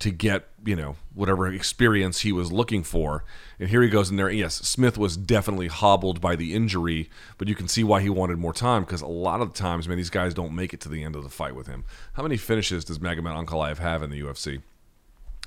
to 0.00 0.10
get, 0.10 0.48
you 0.66 0.74
know, 0.74 0.96
whatever 1.14 1.46
experience 1.46 2.20
he 2.20 2.32
was 2.32 2.52
looking 2.52 2.82
for. 2.82 3.24
And 3.60 3.70
here 3.70 3.80
he 3.80 3.88
goes 3.88 4.10
in 4.10 4.16
there. 4.16 4.28
Yes, 4.28 4.56
Smith 4.56 4.98
was 4.98 5.16
definitely 5.16 5.68
hobbled 5.68 6.20
by 6.20 6.36
the 6.36 6.52
injury, 6.52 7.08
but 7.38 7.48
you 7.48 7.54
can 7.54 7.68
see 7.68 7.84
why 7.84 8.02
he 8.02 8.10
wanted 8.10 8.38
more 8.38 8.52
time 8.52 8.82
because 8.82 9.02
a 9.02 9.06
lot 9.06 9.40
of 9.40 9.52
the 9.52 9.58
times, 9.58 9.86
man, 9.86 9.96
these 9.96 10.10
guys 10.10 10.34
don't 10.34 10.54
make 10.54 10.74
it 10.74 10.80
to 10.80 10.88
the 10.88 11.04
end 11.04 11.14
of 11.14 11.22
the 11.22 11.30
fight 11.30 11.54
with 11.54 11.68
him. 11.68 11.84
How 12.14 12.24
many 12.24 12.36
finishes 12.36 12.84
does 12.84 12.98
Magomed 12.98 13.46
Ankalaev 13.46 13.78
have 13.78 14.02
in 14.02 14.10
the 14.10 14.20
UFC? 14.20 14.60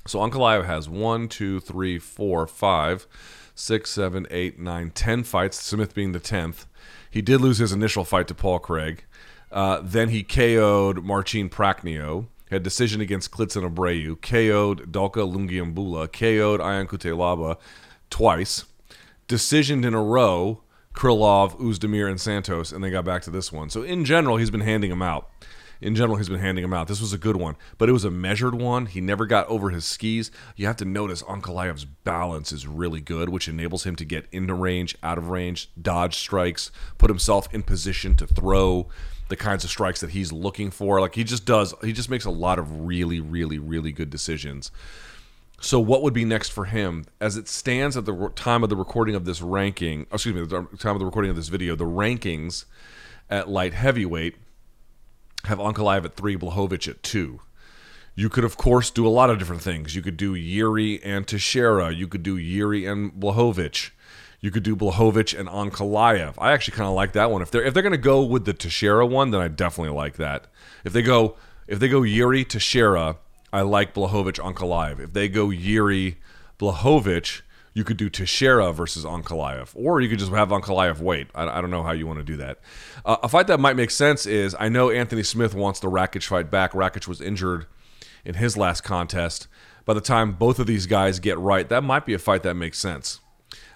So 0.06 0.20
Ankalaev 0.20 0.64
has 0.64 0.88
one, 0.88 1.28
two, 1.28 1.60
three, 1.60 1.98
four, 1.98 2.46
five, 2.46 3.06
six, 3.54 3.90
seven, 3.90 4.26
eight, 4.30 4.58
nine, 4.58 4.90
ten 4.90 5.22
fights. 5.22 5.62
Smith 5.62 5.94
being 5.94 6.12
the 6.12 6.20
tenth. 6.20 6.66
He 7.10 7.22
did 7.22 7.40
lose 7.40 7.58
his 7.58 7.72
initial 7.72 8.04
fight 8.04 8.28
to 8.28 8.34
Paul 8.34 8.58
Craig. 8.58 9.04
Uh, 9.50 9.80
then 9.82 10.10
he 10.10 10.22
KO'd 10.22 11.04
Marcin 11.04 11.48
Prachnio. 11.48 12.26
Had 12.50 12.62
decision 12.62 13.00
against 13.02 13.30
Klidson 13.30 13.68
Abreu. 13.68 14.16
KO'd 14.22 14.90
Dalcha 14.90 15.20
Lungiambula. 15.30 16.10
KO'd 16.10 16.62
Ion 16.62 16.86
Cutelaba 16.86 17.58
twice. 18.08 18.64
Decisioned 19.26 19.84
in 19.84 19.92
a 19.92 20.02
row 20.02 20.62
Krylov, 20.98 21.60
Ozdemir, 21.60 22.10
and 22.10 22.20
Santos, 22.20 22.72
and 22.72 22.82
they 22.82 22.90
got 22.90 23.04
back 23.04 23.22
to 23.22 23.30
this 23.30 23.52
one. 23.52 23.70
So 23.70 23.82
in 23.82 24.04
general, 24.04 24.36
he's 24.36 24.50
been 24.50 24.62
handing 24.62 24.90
them 24.90 25.02
out 25.02 25.30
in 25.80 25.94
general, 25.94 26.16
he's 26.16 26.28
been 26.28 26.40
handing 26.40 26.62
them 26.62 26.72
out. 26.72 26.88
This 26.88 27.00
was 27.00 27.12
a 27.12 27.18
good 27.18 27.36
one, 27.36 27.56
but 27.76 27.88
it 27.88 27.92
was 27.92 28.04
a 28.04 28.10
measured 28.10 28.54
one. 28.54 28.86
He 28.86 29.00
never 29.00 29.26
got 29.26 29.46
over 29.48 29.70
his 29.70 29.84
skis. 29.84 30.30
You 30.56 30.66
have 30.66 30.76
to 30.76 30.84
notice 30.84 31.22
Ankalaev's 31.22 31.84
balance 31.84 32.52
is 32.52 32.66
really 32.66 33.00
good, 33.00 33.28
which 33.28 33.48
enables 33.48 33.84
him 33.84 33.96
to 33.96 34.04
get 34.04 34.26
into 34.32 34.54
range, 34.54 34.96
out 35.02 35.18
of 35.18 35.28
range, 35.28 35.70
dodge 35.80 36.16
strikes, 36.16 36.70
put 36.98 37.10
himself 37.10 37.52
in 37.54 37.62
position 37.62 38.16
to 38.16 38.26
throw 38.26 38.88
the 39.28 39.36
kinds 39.36 39.62
of 39.62 39.70
strikes 39.70 40.00
that 40.00 40.10
he's 40.10 40.32
looking 40.32 40.70
for. 40.70 41.00
Like 41.00 41.14
he 41.14 41.24
just 41.24 41.44
does, 41.44 41.74
he 41.82 41.92
just 41.92 42.10
makes 42.10 42.24
a 42.24 42.30
lot 42.30 42.58
of 42.58 42.86
really, 42.86 43.20
really, 43.20 43.58
really 43.58 43.92
good 43.92 44.10
decisions. 44.10 44.70
So, 45.60 45.80
what 45.80 46.02
would 46.02 46.14
be 46.14 46.24
next 46.24 46.50
for 46.50 46.66
him 46.66 47.04
as 47.20 47.36
it 47.36 47.48
stands 47.48 47.96
at 47.96 48.04
the 48.04 48.30
time 48.36 48.62
of 48.62 48.70
the 48.70 48.76
recording 48.76 49.16
of 49.16 49.24
this 49.24 49.42
ranking? 49.42 50.06
Excuse 50.12 50.34
me, 50.34 50.44
the 50.44 50.68
time 50.78 50.94
of 50.94 51.00
the 51.00 51.04
recording 51.04 51.30
of 51.30 51.36
this 51.36 51.48
video, 51.48 51.74
the 51.74 51.84
rankings 51.84 52.64
at 53.28 53.48
light 53.48 53.74
heavyweight 53.74 54.36
have 55.48 55.58
Ankalaev 55.58 56.04
at 56.04 56.14
three, 56.14 56.36
Blachowicz 56.36 56.88
at 56.88 57.02
two. 57.02 57.40
You 58.14 58.28
could, 58.28 58.44
of 58.44 58.56
course, 58.56 58.90
do 58.90 59.06
a 59.06 59.08
lot 59.08 59.30
of 59.30 59.38
different 59.38 59.62
things. 59.62 59.94
You 59.94 60.02
could 60.02 60.16
do 60.16 60.34
Yuri 60.34 61.02
and 61.04 61.26
Teixeira. 61.26 61.92
You 61.92 62.08
could 62.08 62.22
do 62.22 62.36
Yuri 62.36 62.84
and 62.84 63.12
Blachowicz. 63.12 63.90
You 64.40 64.50
could 64.50 64.62
do 64.62 64.76
Blachowicz 64.76 65.38
and 65.38 65.48
Ankalaev. 65.48 66.34
I 66.38 66.52
actually 66.52 66.76
kind 66.76 66.88
of 66.88 66.94
like 66.94 67.12
that 67.12 67.30
one. 67.30 67.42
If 67.42 67.50
they're 67.50 67.62
if 67.62 67.74
they're 67.74 67.82
going 67.82 67.92
to 67.92 67.98
go 67.98 68.22
with 68.22 68.44
the 68.44 68.52
Teixeira 68.52 69.06
one, 69.06 69.30
then 69.30 69.40
I 69.40 69.48
definitely 69.48 69.94
like 69.94 70.16
that. 70.16 70.46
If 70.84 70.92
they 70.92 71.02
go 71.02 71.36
if 71.66 71.78
they 71.78 71.88
go 71.88 72.02
Yuri 72.02 72.44
Teixeira, 72.44 73.16
I 73.52 73.62
like 73.62 73.94
Blachowicz 73.94 74.38
Ankalaev. 74.38 75.00
If 75.00 75.12
they 75.12 75.28
go 75.28 75.50
Yuri 75.50 76.18
Blachowicz, 76.58 77.42
you 77.78 77.84
could 77.84 77.96
do 77.96 78.10
Teixeira 78.10 78.72
versus 78.72 79.04
Ankalaev, 79.04 79.70
or 79.76 80.00
you 80.00 80.08
could 80.08 80.18
just 80.18 80.32
have 80.32 80.48
Ankalaev 80.48 80.98
wait. 80.98 81.28
I, 81.32 81.46
I 81.46 81.60
don't 81.60 81.70
know 81.70 81.84
how 81.84 81.92
you 81.92 82.08
want 82.08 82.18
to 82.18 82.24
do 82.24 82.36
that. 82.38 82.58
Uh, 83.04 83.18
a 83.22 83.28
fight 83.28 83.46
that 83.46 83.60
might 83.60 83.76
make 83.76 83.92
sense 83.92 84.26
is 84.26 84.56
I 84.58 84.68
know 84.68 84.90
Anthony 84.90 85.22
Smith 85.22 85.54
wants 85.54 85.78
the 85.78 85.88
Rakic 85.88 86.26
fight 86.26 86.50
back. 86.50 86.72
Rakic 86.72 87.06
was 87.06 87.20
injured 87.20 87.66
in 88.24 88.34
his 88.34 88.56
last 88.56 88.82
contest. 88.82 89.46
By 89.84 89.94
the 89.94 90.00
time 90.00 90.32
both 90.32 90.58
of 90.58 90.66
these 90.66 90.86
guys 90.86 91.20
get 91.20 91.38
right, 91.38 91.68
that 91.68 91.84
might 91.84 92.04
be 92.04 92.14
a 92.14 92.18
fight 92.18 92.42
that 92.42 92.54
makes 92.54 92.78
sense. 92.80 93.20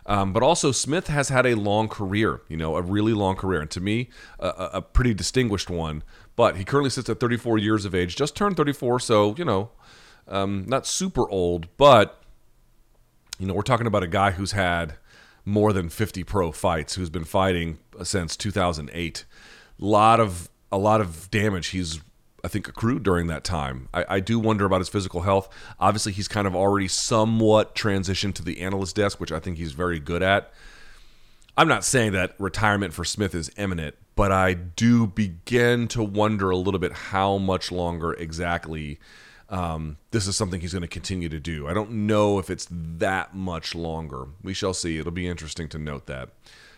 Um, 0.05 0.33
but 0.33 0.43
also, 0.43 0.73
Smith 0.73 1.07
has 1.07 1.29
had 1.29 1.47
a 1.47 1.55
long 1.55 1.87
career, 1.87 2.41
you 2.49 2.57
know, 2.57 2.75
a 2.75 2.83
really 2.83 3.13
long 3.13 3.37
career, 3.37 3.61
and 3.61 3.71
to 3.71 3.81
me, 3.81 4.11
a, 4.41 4.49
a 4.75 4.83
pretty 4.83 5.15
distinguished 5.15 5.71
one. 5.71 6.03
But 6.35 6.57
he 6.57 6.65
currently 6.65 6.91
sits 6.91 7.09
at 7.09 7.21
34 7.21 7.59
years 7.59 7.85
of 7.85 7.95
age, 7.95 8.17
just 8.17 8.35
turned 8.35 8.57
34, 8.57 8.99
so, 8.99 9.37
you 9.39 9.45
know, 9.45 9.71
um, 10.27 10.65
not 10.67 10.89
super 10.89 11.31
old, 11.31 11.69
but, 11.77 12.22
you 13.43 13.49
know, 13.49 13.55
we're 13.55 13.63
talking 13.63 13.89
about 13.89 14.05
a 14.05 14.09
guy 14.09 14.31
who's 14.31 14.53
had 14.53 14.95
more 15.45 15.73
than 15.73 15.89
50 15.89 16.23
pro 16.23 16.53
fights, 16.53 16.95
who's 16.95 17.11
been 17.11 17.25
fighting 17.25 17.81
since 18.05 18.37
2008. 18.37 19.25
A 19.81 19.85
lot 19.85 20.21
of 20.21 20.49
a 20.71 20.79
lot 20.79 21.01
of 21.01 21.29
damage 21.33 21.69
he's 21.69 22.01
I 22.45 22.49
think 22.49 22.69
accrued 22.69 23.03
during 23.03 23.27
that 23.27 23.43
time. 23.43 23.89
I, 23.93 24.05
I, 24.09 24.21
do 24.21 24.39
wonder 24.39 24.65
about 24.65 24.81
his 24.81 24.89
physical 24.89 25.23
health. 25.23 25.49
Obviously, 25.81 26.13
he's 26.13 26.29
kind 26.29 26.47
of 26.47 26.55
already 26.57 26.87
somewhat 26.87 27.75
transitioned 27.75 28.35
to 28.35 28.45
the 28.45 28.61
analyst 28.61 28.97
desk, 28.97 29.19
which 29.21 29.33
I 29.33 29.41
think 29.41 29.59
he's 29.59 29.73
very 29.73 29.99
good 29.99 30.23
at. 30.23 30.53
I'm 31.57 31.69
not 31.69 31.85
saying 31.85 32.13
that 32.13 32.35
retirement 32.39 32.95
for 32.95 33.05
Smith 33.05 33.35
is 33.35 33.51
imminent, 33.57 33.97
but 34.17 34.31
I 34.33 34.55
do 34.55 35.07
begin 35.07 35.89
to 35.89 36.03
wonder 36.03 36.51
a 36.51 36.57
little 36.57 36.81
bit 36.81 36.93
how 36.93 37.39
much 37.39 37.71
longer 37.73 38.13
exactly 38.15 38.99
um, 39.53 39.99
this 40.11 40.27
is 40.27 40.35
something 40.37 40.61
he's 40.61 40.73
going 40.73 40.83
to 40.83 40.89
continue 40.89 41.29
to 41.29 41.39
do. 41.39 41.69
I 41.69 41.75
don't 41.75 41.93
know 42.09 42.41
if 42.41 42.51
it's 42.51 42.67
that 42.71 43.35
much 43.35 43.77
longer. 43.77 44.27
We 44.43 44.55
shall 44.55 44.75
see. 44.75 44.99
It'll 44.99 45.13
be 45.13 45.29
interesting 45.29 45.69
to 45.69 45.79
note 45.79 46.07
that, 46.07 46.31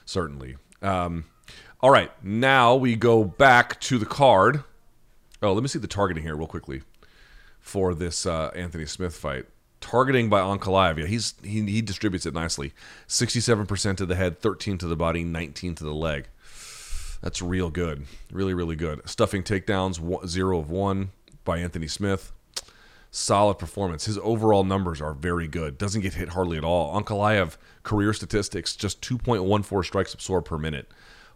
certainly. 0.04 0.56
Um, 0.82 1.24
all 1.80 1.90
right, 1.90 2.10
now 2.22 2.74
we 2.74 2.96
go 2.96 3.24
back 3.24 3.80
to 3.80 3.96
the 3.96 4.04
card. 4.04 4.64
Oh, 5.40 5.54
let 5.54 5.62
me 5.62 5.68
see 5.68 5.78
the 5.78 5.86
targeting 5.86 6.24
here 6.24 6.36
real 6.36 6.46
quickly 6.46 6.82
for 7.60 7.94
this 7.94 8.26
uh, 8.26 8.50
Anthony 8.54 8.86
Smith 8.86 9.16
fight. 9.16 9.46
Targeting 9.80 10.30
by 10.30 10.40
Ankalaev, 10.40 10.98
yeah, 10.98 11.06
he's 11.06 11.34
he, 11.42 11.60
he 11.70 11.82
distributes 11.82 12.24
it 12.24 12.32
nicely. 12.32 12.72
Sixty-seven 13.06 13.66
percent 13.66 13.98
to 13.98 14.06
the 14.06 14.14
head, 14.14 14.40
thirteen 14.40 14.78
to 14.78 14.86
the 14.86 14.96
body, 14.96 15.24
nineteen 15.24 15.74
to 15.74 15.84
the 15.84 15.92
leg. 15.92 16.28
That's 17.20 17.42
real 17.42 17.68
good, 17.68 18.06
really 18.32 18.54
really 18.54 18.76
good. 18.76 19.06
Stuffing 19.06 19.42
takedowns, 19.42 20.00
one, 20.00 20.26
zero 20.26 20.58
of 20.58 20.70
one 20.70 21.10
by 21.44 21.58
Anthony 21.58 21.86
Smith. 21.86 22.32
Solid 23.14 23.58
performance. 23.58 24.06
His 24.06 24.18
overall 24.18 24.64
numbers 24.64 25.00
are 25.00 25.14
very 25.14 25.46
good. 25.46 25.78
Doesn't 25.78 26.00
get 26.00 26.14
hit 26.14 26.30
hardly 26.30 26.58
at 26.58 26.64
all. 26.64 27.00
Ankalaev 27.00 27.56
career 27.82 28.12
statistics 28.12 28.74
just 28.74 29.00
2.14 29.02 29.84
strikes 29.84 30.14
absorbed 30.14 30.46
per 30.46 30.58
minute 30.58 30.88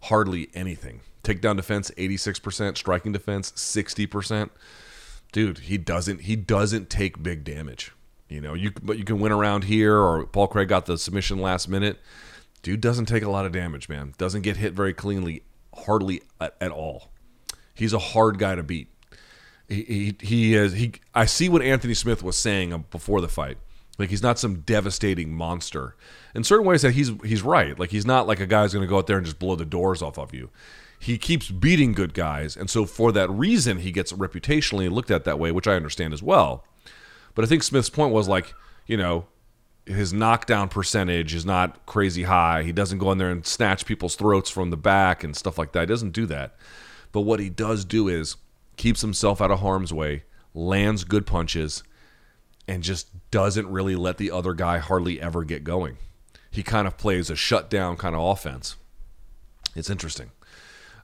hardly 0.04 0.48
anything. 0.54 1.00
Takedown 1.22 1.56
defense 1.56 1.90
86%, 1.96 2.76
striking 2.76 3.12
defense 3.12 3.52
60%. 3.52 4.50
Dude, 5.30 5.58
he 5.58 5.76
doesn't 5.76 6.22
he 6.22 6.36
doesn't 6.36 6.88
take 6.88 7.22
big 7.22 7.44
damage. 7.44 7.92
You 8.28 8.40
know, 8.40 8.54
you 8.54 8.72
but 8.82 8.98
you 8.98 9.04
can 9.04 9.20
win 9.20 9.32
around 9.32 9.64
here 9.64 9.96
or 9.96 10.24
Paul 10.26 10.48
Craig 10.48 10.68
got 10.68 10.86
the 10.86 10.96
submission 10.96 11.38
last 11.38 11.68
minute. 11.68 11.98
Dude 12.62 12.80
doesn't 12.80 13.06
take 13.06 13.22
a 13.22 13.30
lot 13.30 13.44
of 13.44 13.52
damage, 13.52 13.88
man. 13.88 14.14
Doesn't 14.16 14.42
get 14.42 14.56
hit 14.56 14.72
very 14.72 14.94
cleanly, 14.94 15.42
hardly 15.86 16.22
at, 16.40 16.56
at 16.60 16.70
all. 16.70 17.10
He's 17.74 17.92
a 17.92 17.98
hard 17.98 18.38
guy 18.38 18.54
to 18.54 18.62
beat. 18.62 18.88
He, 19.68 20.16
he, 20.20 20.54
is 20.54 20.72
he 20.72 20.92
I 21.14 21.26
see 21.26 21.48
what 21.48 21.62
Anthony 21.62 21.94
Smith 21.94 22.22
was 22.22 22.36
saying 22.36 22.86
before 22.90 23.20
the 23.20 23.28
fight. 23.28 23.58
Like 23.98 24.10
he's 24.10 24.22
not 24.22 24.38
some 24.38 24.60
devastating 24.60 25.32
monster. 25.32 25.96
In 26.34 26.44
certain 26.44 26.66
ways, 26.66 26.82
that 26.82 26.92
he's 26.92 27.10
he's 27.24 27.42
right. 27.42 27.78
Like 27.78 27.90
he's 27.90 28.06
not 28.06 28.26
like 28.26 28.40
a 28.40 28.46
guy 28.46 28.62
who's 28.62 28.72
going 28.72 28.86
to 28.86 28.88
go 28.88 28.98
out 28.98 29.06
there 29.06 29.16
and 29.16 29.26
just 29.26 29.38
blow 29.38 29.56
the 29.56 29.64
doors 29.64 30.02
off 30.02 30.18
of 30.18 30.32
you. 30.32 30.50
He 31.00 31.18
keeps 31.18 31.50
beating 31.50 31.92
good 31.92 32.14
guys, 32.14 32.56
and 32.56 32.68
so 32.68 32.84
for 32.84 33.12
that 33.12 33.30
reason, 33.30 33.78
he 33.78 33.92
gets 33.92 34.12
reputationally 34.12 34.90
looked 34.90 35.10
at 35.10 35.24
that 35.24 35.38
way, 35.38 35.52
which 35.52 35.68
I 35.68 35.74
understand 35.74 36.12
as 36.12 36.22
well. 36.22 36.64
But 37.34 37.44
I 37.44 37.48
think 37.48 37.62
Smith's 37.62 37.90
point 37.90 38.12
was 38.12 38.26
like, 38.26 38.54
you 38.86 38.96
know, 38.96 39.26
his 39.86 40.12
knockdown 40.12 40.68
percentage 40.68 41.34
is 41.34 41.46
not 41.46 41.86
crazy 41.86 42.24
high. 42.24 42.62
He 42.62 42.72
doesn't 42.72 42.98
go 42.98 43.12
in 43.12 43.18
there 43.18 43.30
and 43.30 43.46
snatch 43.46 43.86
people's 43.86 44.16
throats 44.16 44.50
from 44.50 44.70
the 44.70 44.76
back 44.76 45.22
and 45.22 45.36
stuff 45.36 45.56
like 45.56 45.72
that. 45.72 45.82
He 45.82 45.86
doesn't 45.86 46.12
do 46.12 46.26
that. 46.26 46.56
But 47.12 47.22
what 47.22 47.40
he 47.40 47.48
does 47.48 47.84
do 47.84 48.08
is 48.08 48.36
keeps 48.78 49.02
himself 49.02 49.40
out 49.42 49.50
of 49.50 49.60
harm's 49.60 49.92
way, 49.92 50.24
lands 50.54 51.04
good 51.04 51.26
punches, 51.26 51.82
and 52.66 52.82
just 52.82 53.08
doesn't 53.30 53.68
really 53.68 53.96
let 53.96 54.16
the 54.18 54.30
other 54.30 54.54
guy 54.54 54.78
hardly 54.78 55.20
ever 55.20 55.44
get 55.44 55.64
going. 55.64 55.98
He 56.50 56.62
kind 56.62 56.86
of 56.86 56.96
plays 56.96 57.28
a 57.28 57.36
shutdown 57.36 57.96
kind 57.96 58.14
of 58.14 58.22
offense. 58.22 58.76
It's 59.74 59.90
interesting. 59.90 60.30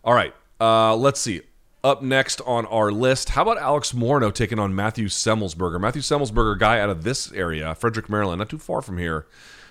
All 0.02 0.14
right, 0.14 0.34
uh, 0.60 0.96
let's 0.96 1.20
see. 1.20 1.42
Up 1.82 2.00
next 2.00 2.40
on 2.46 2.64
our 2.66 2.90
list, 2.90 3.30
how 3.30 3.42
about 3.42 3.58
Alex 3.58 3.92
Morono 3.92 4.32
taking 4.32 4.58
on 4.58 4.74
Matthew 4.74 5.06
Semelsberger? 5.08 5.78
Matthew 5.78 6.00
Semelsberger, 6.00 6.58
guy 6.58 6.80
out 6.80 6.88
of 6.88 7.04
this 7.04 7.30
area, 7.32 7.74
Frederick, 7.74 8.08
Maryland, 8.08 8.38
not 8.38 8.48
too 8.48 8.58
far 8.58 8.80
from 8.80 8.96
here. 8.96 9.26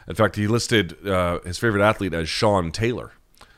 In 0.07 0.13
fact, 0.13 0.35
he 0.35 0.45
listed 0.45 1.07
uh, 1.07 1.39
his 1.39 1.57
favorite 1.57 1.83
athlete 1.83 2.13
as 2.13 2.29
Sean 2.29 2.71
Taylor. 2.71 3.13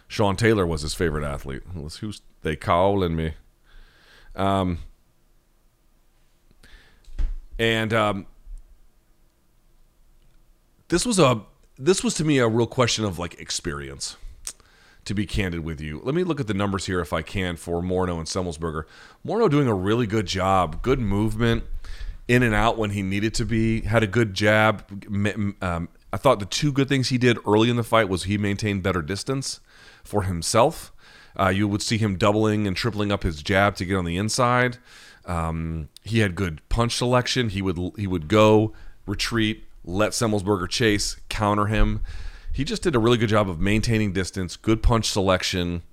Sean 0.07 0.37
Taylor 0.37 0.65
was 0.65 0.83
his 0.83 0.93
favorite 0.93 1.25
athlete. 1.25 1.63
Who's 1.73 2.21
they 2.43 2.55
calling 2.55 3.15
me? 3.15 3.33
Um, 4.35 4.79
and 7.57 7.93
um, 7.93 8.25
this 10.87 11.05
was 11.05 11.19
a 11.19 11.41
this 11.77 12.03
was 12.03 12.13
to 12.15 12.23
me 12.23 12.37
a 12.39 12.47
real 12.47 12.67
question 12.67 13.05
of 13.05 13.19
like 13.19 13.39
experience. 13.39 14.17
To 15.05 15.13
be 15.13 15.27
candid 15.27 15.59
with 15.59 15.79
you, 15.79 16.01
let 16.03 16.15
me 16.15 16.23
look 16.23 16.39
at 16.39 16.47
the 16.47 16.55
numbers 16.55 16.87
here 16.87 16.99
if 16.99 17.13
I 17.13 17.21
can 17.21 17.57
for 17.57 17.79
Morono 17.79 18.17
and 18.17 18.25
Semelsberger. 18.25 18.85
Morono 19.23 19.47
doing 19.51 19.67
a 19.67 19.73
really 19.75 20.07
good 20.07 20.25
job, 20.25 20.81
good 20.81 20.97
movement, 20.99 21.63
in 22.27 22.41
and 22.41 22.55
out 22.55 22.79
when 22.79 22.89
he 22.89 23.03
needed 23.03 23.35
to 23.35 23.45
be. 23.45 23.81
Had 23.81 24.01
a 24.01 24.07
good 24.07 24.33
jab. 24.33 25.05
Um, 25.61 25.89
I 26.11 26.17
thought 26.17 26.39
the 26.39 26.47
two 26.47 26.71
good 26.71 26.89
things 26.89 27.09
he 27.09 27.19
did 27.19 27.37
early 27.45 27.69
in 27.69 27.75
the 27.75 27.83
fight 27.83 28.09
was 28.09 28.23
he 28.23 28.39
maintained 28.39 28.81
better 28.81 29.03
distance 29.03 29.59
for 30.03 30.23
himself. 30.23 30.91
Uh, 31.37 31.49
you 31.49 31.67
would 31.67 31.81
see 31.81 31.97
him 31.97 32.17
doubling 32.17 32.67
and 32.67 32.75
tripling 32.75 33.11
up 33.11 33.23
his 33.23 33.43
jab 33.43 33.75
to 33.75 33.85
get 33.85 33.95
on 33.95 34.05
the 34.05 34.17
inside. 34.17 34.77
Um, 35.25 35.89
he 36.03 36.19
had 36.19 36.35
good 36.35 36.61
punch 36.69 36.95
selection. 36.95 37.49
He 37.49 37.61
would 37.61 37.79
he 37.97 38.07
would 38.07 38.27
go 38.27 38.73
retreat, 39.05 39.65
let 39.83 40.11
Semelsberger 40.11 40.69
chase, 40.69 41.17
counter 41.29 41.65
him. 41.65 42.01
He 42.53 42.63
just 42.63 42.83
did 42.83 42.95
a 42.95 42.99
really 42.99 43.17
good 43.17 43.29
job 43.29 43.49
of 43.49 43.59
maintaining 43.59 44.13
distance, 44.13 44.55
good 44.55 44.81
punch 44.81 45.09
selection, 45.09 45.83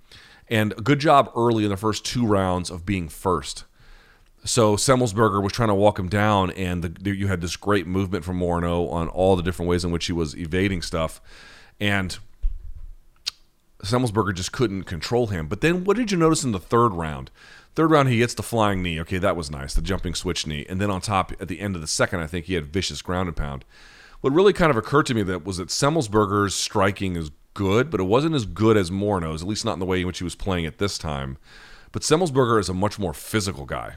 and 0.48 0.72
a 0.72 0.82
good 0.82 1.00
job 1.00 1.30
early 1.34 1.64
in 1.64 1.70
the 1.70 1.76
first 1.76 2.04
two 2.04 2.26
rounds 2.26 2.70
of 2.70 2.86
being 2.86 3.08
first. 3.08 3.64
So 4.44 4.76
Semelsberger 4.76 5.42
was 5.42 5.52
trying 5.52 5.68
to 5.68 5.74
walk 5.74 5.98
him 5.98 6.08
down, 6.08 6.50
and 6.52 6.82
the, 6.82 7.16
you 7.16 7.28
had 7.28 7.40
this 7.40 7.56
great 7.56 7.86
movement 7.86 8.24
from 8.24 8.40
Morono 8.40 8.90
on 8.90 9.08
all 9.08 9.36
the 9.36 9.42
different 9.42 9.68
ways 9.68 9.84
in 9.84 9.92
which 9.92 10.06
he 10.06 10.12
was 10.12 10.36
evading 10.36 10.82
stuff, 10.82 11.20
and 11.80 12.18
Semelsberger 13.82 14.34
just 14.34 14.52
couldn't 14.52 14.84
control 14.84 15.28
him. 15.28 15.48
But 15.48 15.60
then, 15.60 15.84
what 15.84 15.96
did 15.96 16.10
you 16.10 16.16
notice 16.16 16.44
in 16.44 16.52
the 16.52 16.58
third 16.58 16.92
round? 16.94 17.30
Third 17.74 17.90
round, 17.90 18.08
he 18.08 18.18
gets 18.18 18.34
the 18.34 18.42
flying 18.42 18.82
knee. 18.82 19.00
Okay, 19.00 19.18
that 19.18 19.36
was 19.36 19.50
nice, 19.50 19.74
the 19.74 19.82
jumping 19.82 20.14
switch 20.14 20.46
knee. 20.46 20.66
And 20.68 20.80
then 20.80 20.90
on 20.90 21.00
top, 21.00 21.32
at 21.40 21.48
the 21.48 21.60
end 21.60 21.74
of 21.74 21.80
the 21.80 21.86
second, 21.86 22.20
I 22.20 22.26
think 22.26 22.46
he 22.46 22.54
had 22.54 22.66
vicious 22.66 23.02
ground 23.02 23.28
and 23.28 23.36
pound. 23.36 23.64
What 24.20 24.32
really 24.32 24.52
kind 24.52 24.70
of 24.70 24.76
occurred 24.76 25.06
to 25.06 25.14
me 25.14 25.22
that 25.24 25.44
was 25.44 25.56
that 25.56 25.68
Semelsberger's 25.68 26.54
striking 26.54 27.16
is 27.16 27.30
good, 27.54 27.90
but 27.90 27.98
it 27.98 28.04
wasn't 28.04 28.34
as 28.34 28.46
good 28.46 28.76
as 28.76 28.90
Morono's, 28.90 29.42
at 29.42 29.48
least 29.48 29.64
not 29.64 29.74
in 29.74 29.78
the 29.80 29.86
way 29.86 30.00
in 30.00 30.06
which 30.06 30.18
he 30.18 30.24
was 30.24 30.34
playing 30.34 30.64
it 30.64 30.78
this 30.78 30.96
time. 30.96 31.38
But 31.90 32.02
Semelsberger 32.02 32.60
is 32.60 32.68
a 32.68 32.74
much 32.74 32.98
more 32.98 33.12
physical 33.12 33.66
guy, 33.66 33.96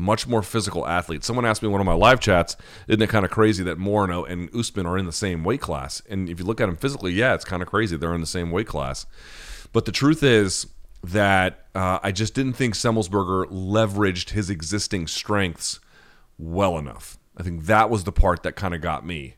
much 0.00 0.26
more 0.26 0.42
physical 0.42 0.86
athlete. 0.86 1.22
Someone 1.24 1.44
asked 1.44 1.62
me 1.62 1.66
in 1.66 1.72
one 1.72 1.80
of 1.80 1.86
my 1.86 1.92
live 1.92 2.20
chats, 2.20 2.56
isn't 2.88 3.02
it 3.02 3.08
kind 3.08 3.24
of 3.24 3.30
crazy 3.30 3.62
that 3.64 3.78
Morono 3.78 4.28
and 4.28 4.54
Usman 4.54 4.86
are 4.86 4.98
in 4.98 5.06
the 5.06 5.12
same 5.12 5.44
weight 5.44 5.60
class? 5.60 6.02
And 6.08 6.28
if 6.28 6.38
you 6.38 6.44
look 6.44 6.60
at 6.60 6.66
them 6.66 6.76
physically, 6.76 7.12
yeah, 7.12 7.34
it's 7.34 7.44
kind 7.44 7.62
of 7.62 7.68
crazy. 7.68 7.96
They're 7.96 8.14
in 8.14 8.20
the 8.20 8.26
same 8.26 8.50
weight 8.50 8.66
class. 8.66 9.06
But 9.72 9.84
the 9.84 9.92
truth 9.92 10.22
is, 10.22 10.66
that 11.02 11.66
uh, 11.74 11.98
I 12.02 12.12
just 12.12 12.34
didn't 12.34 12.54
think 12.54 12.74
Semelsberger 12.74 13.46
leveraged 13.46 14.30
his 14.30 14.50
existing 14.50 15.06
strengths 15.06 15.80
well 16.38 16.78
enough. 16.78 17.18
I 17.36 17.42
think 17.42 17.64
that 17.64 17.90
was 17.90 18.04
the 18.04 18.12
part 18.12 18.42
that 18.42 18.56
kind 18.56 18.74
of 18.74 18.80
got 18.80 19.06
me. 19.06 19.36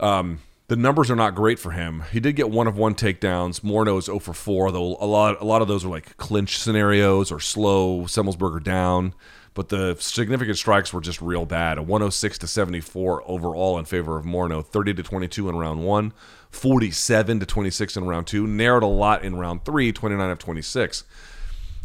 Um, 0.00 0.40
the 0.68 0.76
numbers 0.76 1.10
are 1.10 1.16
not 1.16 1.34
great 1.34 1.58
for 1.58 1.72
him. 1.72 2.04
He 2.10 2.20
did 2.20 2.36
get 2.36 2.50
one 2.50 2.66
of 2.66 2.78
one 2.78 2.94
takedowns. 2.94 3.60
Morono 3.60 3.98
is 3.98 4.06
0 4.06 4.18
for 4.20 4.32
4, 4.32 4.72
though 4.72 4.96
a 4.98 5.06
lot 5.06 5.40
a 5.40 5.44
lot 5.44 5.60
of 5.60 5.68
those 5.68 5.84
are 5.84 5.88
like 5.88 6.16
clinch 6.16 6.58
scenarios 6.58 7.30
or 7.30 7.40
slow 7.40 8.02
Semelsberger 8.02 8.62
down. 8.62 9.14
But 9.54 9.68
the 9.68 9.96
significant 10.00 10.58
strikes 10.58 10.92
were 10.92 11.00
just 11.00 11.22
real 11.22 11.46
bad. 11.46 11.78
A 11.78 11.82
106 11.82 12.38
to 12.38 12.46
74 12.48 13.22
overall 13.24 13.78
in 13.78 13.84
favor 13.84 14.18
of 14.18 14.24
Morono, 14.24 14.66
30 14.66 14.94
to 14.94 15.02
22 15.04 15.48
in 15.48 15.56
round 15.56 15.84
one, 15.84 16.12
47 16.50 17.38
to 17.40 17.46
26 17.46 17.96
in 17.96 18.04
round 18.04 18.26
two, 18.26 18.48
narrowed 18.48 18.82
a 18.82 18.86
lot 18.86 19.22
in 19.22 19.36
round 19.36 19.64
three, 19.64 19.92
29 19.92 20.30
of 20.30 20.38
26. 20.40 21.04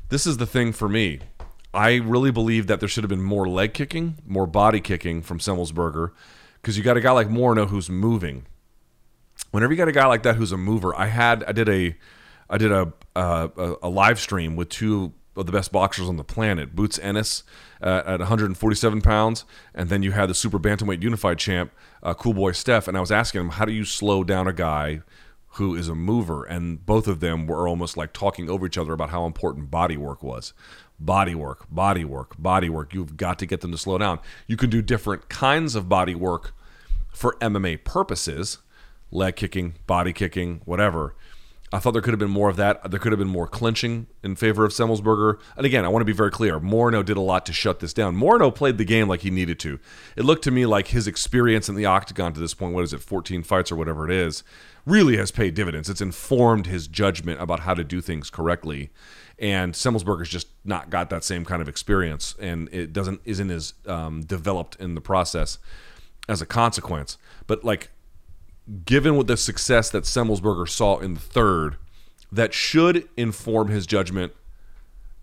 This 0.10 0.26
is 0.26 0.38
the 0.38 0.48
thing 0.48 0.74
for 0.74 0.90
me. 0.90 1.20
I 1.72 1.98
really 1.98 2.32
believe 2.32 2.66
that 2.66 2.80
there 2.80 2.90
should 2.90 3.04
have 3.04 3.10
been 3.10 3.22
more 3.22 3.48
leg 3.48 3.76
kicking, 3.76 4.18
more 4.26 4.48
body 4.48 4.82
kicking 4.82 5.22
from 5.22 5.38
Semelsberger, 5.38 6.12
because 6.60 6.76
you 6.76 6.84
got 6.84 6.98
a 6.98 7.02
guy 7.02 7.12
like 7.12 7.30
Morono 7.30 7.68
who's 7.68 7.92
moving. 7.92 8.48
Whenever 9.52 9.72
you 9.72 9.78
got 9.78 9.88
a 9.88 9.92
guy 9.92 10.08
like 10.08 10.24
that 10.24 10.36
who's 10.36 10.52
a 10.52 10.58
mover, 10.58 10.96
I 10.96 11.06
had 11.06 11.44
I 11.44 11.52
did 11.52 11.70
a 11.70 11.96
I 12.50 12.58
did 12.58 12.72
a 12.72 12.94
uh, 13.16 13.50
a, 13.56 13.76
a 13.84 13.90
live 13.90 14.20
stream 14.20 14.56
with 14.56 14.70
two 14.70 15.14
of 15.40 15.46
the 15.46 15.52
best 15.52 15.72
boxers 15.72 16.10
on 16.10 16.18
the 16.18 16.24
planet, 16.24 16.76
Boots 16.76 17.00
Ennis 17.00 17.44
uh, 17.82 18.04
at 18.06 18.20
147 18.20 19.02
pounds, 19.02 19.46
and 19.74 19.90
then 19.90 20.04
you 20.04 20.12
had 20.12 20.30
the 20.30 20.34
super 20.34 20.60
bantamweight 20.60 21.02
unified 21.02 21.40
champ, 21.40 21.72
uh, 22.04 22.14
Cool 22.14 22.34
Boy 22.34 22.52
Steph, 22.52 22.88
and 22.88 22.98
I 22.98 23.00
was 23.00 23.12
asking 23.12 23.42
him, 23.42 23.50
how 23.50 23.66
do 23.66 23.72
you 23.72 23.86
slow 23.86 24.24
down 24.24 24.48
a 24.48 24.54
guy 24.54 25.02
who 25.54 25.76
is 25.76 25.88
a 25.88 25.96
mover? 25.96 26.44
And 26.44 26.86
both 26.86 27.08
of 27.08 27.22
them 27.22 27.48
were 27.48 27.68
almost 27.68 27.96
like 27.96 28.12
talking 28.12 28.50
over 28.50 28.66
each 28.66 28.78
other 28.78 28.94
about 28.94 29.10
how 29.10 29.26
important 29.26 29.72
body 29.72 29.98
work 29.98 30.22
was. 30.22 30.54
Body 31.00 31.34
work, 31.34 31.66
body 31.72 32.04
work, 32.04 32.36
body 32.38 32.70
work. 32.70 32.94
You've 32.94 33.16
got 33.16 33.40
to 33.40 33.46
get 33.46 33.62
them 33.62 33.72
to 33.72 33.78
slow 33.78 33.98
down. 33.98 34.20
You 34.48 34.58
can 34.58 34.70
do 34.70 34.82
different 34.82 35.30
kinds 35.30 35.74
of 35.76 35.88
body 35.88 36.14
work 36.14 36.54
for 37.14 37.38
MMA 37.40 37.86
purposes, 37.86 38.58
leg 39.10 39.38
kicking, 39.38 39.76
body 39.88 40.12
kicking, 40.12 40.62
whatever. 40.66 41.16
I 41.72 41.78
thought 41.78 41.92
there 41.92 42.02
could 42.02 42.14
have 42.14 42.20
been 42.20 42.32
more 42.32 42.50
of 42.50 42.56
that. 42.56 42.90
There 42.90 43.00
could 43.00 43.12
have 43.12 43.20
been 43.20 43.28
more 43.28 43.48
clinching 43.48 44.08
in 44.24 44.36
favor 44.36 44.66
of 44.66 44.72
Semelsberger. 44.72 45.40
And 45.56 45.66
again, 45.66 45.86
I 45.86 45.88
want 45.88 46.02
to 46.02 46.06
be 46.06 46.14
very 46.14 46.32
clear. 46.32 46.60
Morono 46.60 47.06
did 47.06 47.16
a 47.16 47.22
lot 47.22 47.46
to 47.46 47.54
shut 47.54 47.80
this 47.80 47.94
down. 47.94 48.16
Morono 48.16 48.54
played 48.54 48.78
the 48.80 48.86
game 48.86 49.08
like 49.08 49.22
he 49.22 49.30
needed 49.30 49.60
to. 49.60 49.80
It 50.16 50.26
looked 50.26 50.44
to 50.46 50.52
me 50.52 50.66
like 50.66 50.88
his 50.88 51.06
experience 51.06 51.70
in 51.70 51.76
the 51.76 51.86
octagon 51.86 52.34
to 52.34 52.40
this 52.40 52.56
point, 52.56 52.74
what 52.74 52.84
is 52.84 52.94
it, 52.94 53.02
14 53.02 53.44
fights 53.44 53.72
or 53.72 53.76
whatever 53.76 54.10
it 54.10 54.12
is, 54.12 54.44
really 54.86 55.18
has 55.18 55.30
paid 55.30 55.54
dividends. 55.54 55.90
It's 55.90 56.02
informed 56.02 56.66
his 56.66 56.88
judgment 56.88 57.40
about 57.40 57.62
how 57.62 57.76
to 57.76 57.84
do 57.84 58.02
things 58.02 58.32
correctly. 58.32 58.90
And 59.38 59.74
Semelsberger's 59.74 60.30
just 60.30 60.48
not 60.66 60.90
got 60.90 61.10
that 61.12 61.24
same 61.24 61.46
kind 61.46 61.62
of 61.62 61.70
experience, 61.70 62.36
and 62.40 62.68
it 62.74 62.92
doesn't 62.92 63.22
isn't 63.24 63.50
as 63.50 63.74
um, 63.86 64.22
developed 64.22 64.76
in 64.82 64.96
the 64.96 65.02
process 65.02 65.60
as 66.28 66.42
a 66.42 66.46
consequence. 66.46 67.18
But 67.48 67.64
like 67.64 67.90
given 68.86 69.16
what 69.16 69.28
the 69.28 69.38
success 69.38 69.90
that 69.90 70.04
Semelsberger 70.04 70.68
saw 70.68 70.98
in 71.00 71.16
the 71.16 71.20
third, 71.20 71.78
that 72.32 72.54
should 72.54 73.08
inform 73.18 73.70
his 73.70 73.88
judgment 73.88 74.34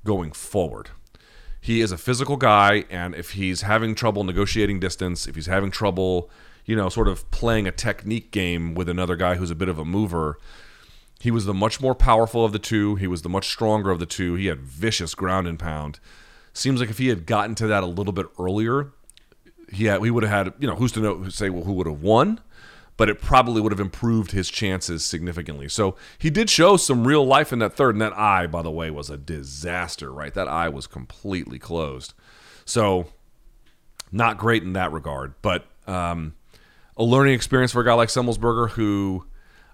going 0.05 0.33
forward. 0.33 0.91
He 1.61 1.81
is 1.81 1.93
a 1.93 1.99
physical 1.99 2.37
guy, 2.37 2.85
and 2.91 3.15
if 3.15 3.33
he's 3.33 3.63
having 3.63 3.95
trouble 3.95 4.25
negotiating 4.25 4.81
distance, 4.81 5.27
if 5.27 5.35
he's 5.35 5.47
having 5.47 5.71
trouble, 5.71 6.31
you 6.65 6.77
know, 6.77 6.89
sort 6.89 7.09
of 7.09 7.29
playing 7.31 7.67
a 7.67 7.73
technique 7.73 8.31
game 8.31 8.75
with 8.75 8.89
another 8.89 9.17
guy 9.17 9.35
who's 9.35 9.51
a 9.51 9.57
bit 9.57 9.69
of 9.69 9.79
a 9.79 9.85
mover, 9.85 10.39
he 11.19 11.31
was 11.31 11.45
the 11.45 11.55
much 11.55 11.81
more 11.81 11.95
powerful 11.95 12.45
of 12.45 12.53
the 12.53 12.59
two. 12.59 12.97
He 12.97 13.07
was 13.07 13.23
the 13.23 13.29
much 13.29 13.49
stronger 13.49 13.91
of 13.91 13.99
the 13.99 14.07
two. 14.07 14.35
He 14.35 14.47
had 14.47 14.61
vicious 14.61 15.15
ground 15.15 15.49
and 15.49 15.59
pound. 15.59 15.99
Seems 16.53 16.81
like 16.81 16.91
if 16.91 16.99
he 16.99 17.09
had 17.09 17.27
gotten 17.27 17.55
to 17.57 17.67
that 17.67 17.83
a 17.83 17.87
little 17.87 18.13
bit 18.13 18.27
earlier, 18.39 18.93
he 19.73 19.87
had, 19.87 20.01
we 20.01 20.11
would 20.11 20.23
have 20.23 20.47
had, 20.47 20.55
you 20.59 20.69
know, 20.69 20.77
who's 20.77 20.93
to 20.93 21.01
know, 21.01 21.29
say, 21.29 21.51
well, 21.51 21.65
who 21.65 21.73
would 21.73 21.87
have 21.87 22.03
won? 22.03 22.41
But 22.97 23.11
it 23.11 23.21
probably 23.21 23.61
would 23.61 23.73
have 23.73 23.81
improved 23.81 24.31
his 24.31 24.49
chances 24.49 25.05
significantly. 25.05 25.69
So 25.69 25.97
he 26.19 26.31
did 26.31 26.49
show 26.49 26.79
some 26.79 27.07
real 27.07 27.27
life 27.27 27.53
in 27.53 27.59
that 27.59 27.75
third, 27.75 27.95
and 27.95 28.03
that 28.03 28.17
eye, 28.17 28.47
by 28.47 28.63
the 28.63 28.71
way, 28.71 28.91
was 28.91 29.11
a 29.11 29.19
disaster, 29.19 30.11
right? 30.11 30.33
That 30.33 30.49
eye 30.49 30.71
was 30.71 30.87
completely 30.87 31.59
closed. 31.59 32.15
So 32.65 33.09
not 34.11 34.39
great 34.39 34.63
in 34.63 34.73
that 34.75 34.93
regard, 34.93 35.35
but 35.43 35.67
um, 35.87 36.35
a 36.97 37.05
learning 37.05 37.35
experience 37.35 37.73
for 37.73 37.81
a 37.81 37.85
guy 37.85 37.95
like 37.95 38.09
Semelsberger, 38.09 38.71
who 38.71 39.27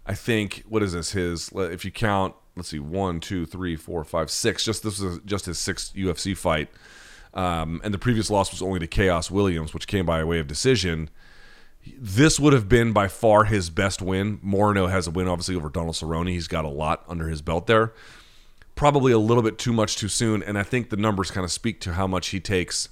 I 0.07 0.15
think, 0.15 0.65
what 0.69 0.83
is 0.83 0.93
this? 0.93 1.13
His, 1.13 1.51
if 1.55 1.85
you 1.85 1.91
count, 1.91 2.35
let's 2.57 2.69
see, 2.69 2.79
one, 2.79 3.21
two, 3.21 3.47
three, 3.47 3.77
four, 3.77 4.05
five, 4.05 4.31
six. 4.31 4.65
Just 4.65 4.83
this 4.83 5.01
was 5.01 5.21
just 5.25 5.47
his 5.47 5.59
sixth 5.59 5.95
UFC 5.95 6.37
fight, 6.37 6.69
um, 7.35 7.81
and 7.85 7.95
the 7.95 7.99
previous 7.99 8.31
loss 8.31 8.51
was 8.51 8.63
only 8.63 8.81
to 8.81 8.87
Khaos 8.87 9.31
Williams, 9.31 9.73
which 9.73 9.87
came 9.87 10.07
by 10.07 10.23
way 10.25 10.39
of 10.39 10.47
decision 10.47 11.09
this 11.99 12.39
would 12.39 12.53
have 12.53 12.69
been 12.69 12.93
by 12.93 13.09
far 13.09 13.45
his 13.45 13.71
best 13.71 14.01
win. 14.01 14.39
Morono 14.39 14.91
has 14.91 15.07
a 15.07 15.11
win, 15.11 15.29
obviously, 15.29 15.57
over 15.57 15.69
Donald 15.69 15.95
Cerrone. 15.95 16.29
He's 16.29 16.49
got 16.49 16.65
a 16.65 16.69
lot 16.69 17.05
under 17.09 17.29
his 17.29 17.43
belt 17.43 17.67
there. 17.67 17.93
Probably 18.75 19.13
a 19.13 19.19
little 19.19 19.43
bit 19.43 19.59
too 19.59 19.73
much 19.73 19.97
too 19.97 20.09
soon, 20.09 20.43
and 20.43 20.59
I 20.59 20.63
think 20.63 20.91
the 20.91 20.97
numbers 20.97 21.31
kind 21.31 21.45
of 21.45 21.53
speak 21.53 21.81
to 21.81 21.95
how 21.95 22.07
much 22.07 22.29
he 22.29 22.41
takes 22.41 22.89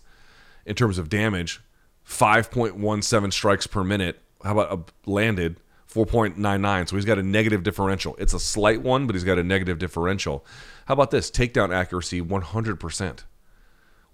in 0.67 0.75
terms 0.75 0.99
of 0.99 1.09
damage. 1.09 1.61
5.17 2.07 3.33
strikes 3.33 3.67
per 3.67 3.85
minute. 3.85 4.21
How 4.43 4.59
about 4.59 4.73
a 5.07 5.11
landed 5.11 5.57
4.99? 5.93 6.89
So 6.89 6.97
he's 6.97 7.05
got 7.05 7.19
a 7.19 7.23
negative 7.23 7.63
differential. 7.63 8.17
It's 8.19 8.35
a 8.35 8.41
slight 8.41 8.83
one, 8.83 9.07
but 9.07 9.15
he's 9.15 9.25
got 9.25 9.39
a 9.39 9.45
negative 9.45 9.79
differential. 9.79 10.45
How 10.87 10.95
about 10.95 11.13
this? 11.13 11.31
Takedown 11.31 11.75
accuracy 11.75 12.21
100%. 12.21 13.25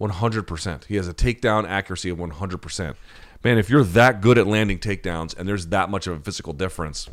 100%. 0.00 0.84
He 0.84 0.96
has 0.96 1.08
a 1.08 1.14
takedown 1.14 1.66
accuracy 1.66 2.10
of 2.10 2.18
100% 2.18 2.96
man, 3.46 3.58
if 3.58 3.70
you're 3.70 3.84
that 3.84 4.20
good 4.20 4.38
at 4.38 4.46
landing 4.48 4.76
takedowns 4.76 5.36
and 5.38 5.48
there's 5.48 5.68
that 5.68 5.88
much 5.88 6.08
of 6.08 6.16
a 6.18 6.20
physical 6.20 6.52
difference, 6.52 7.08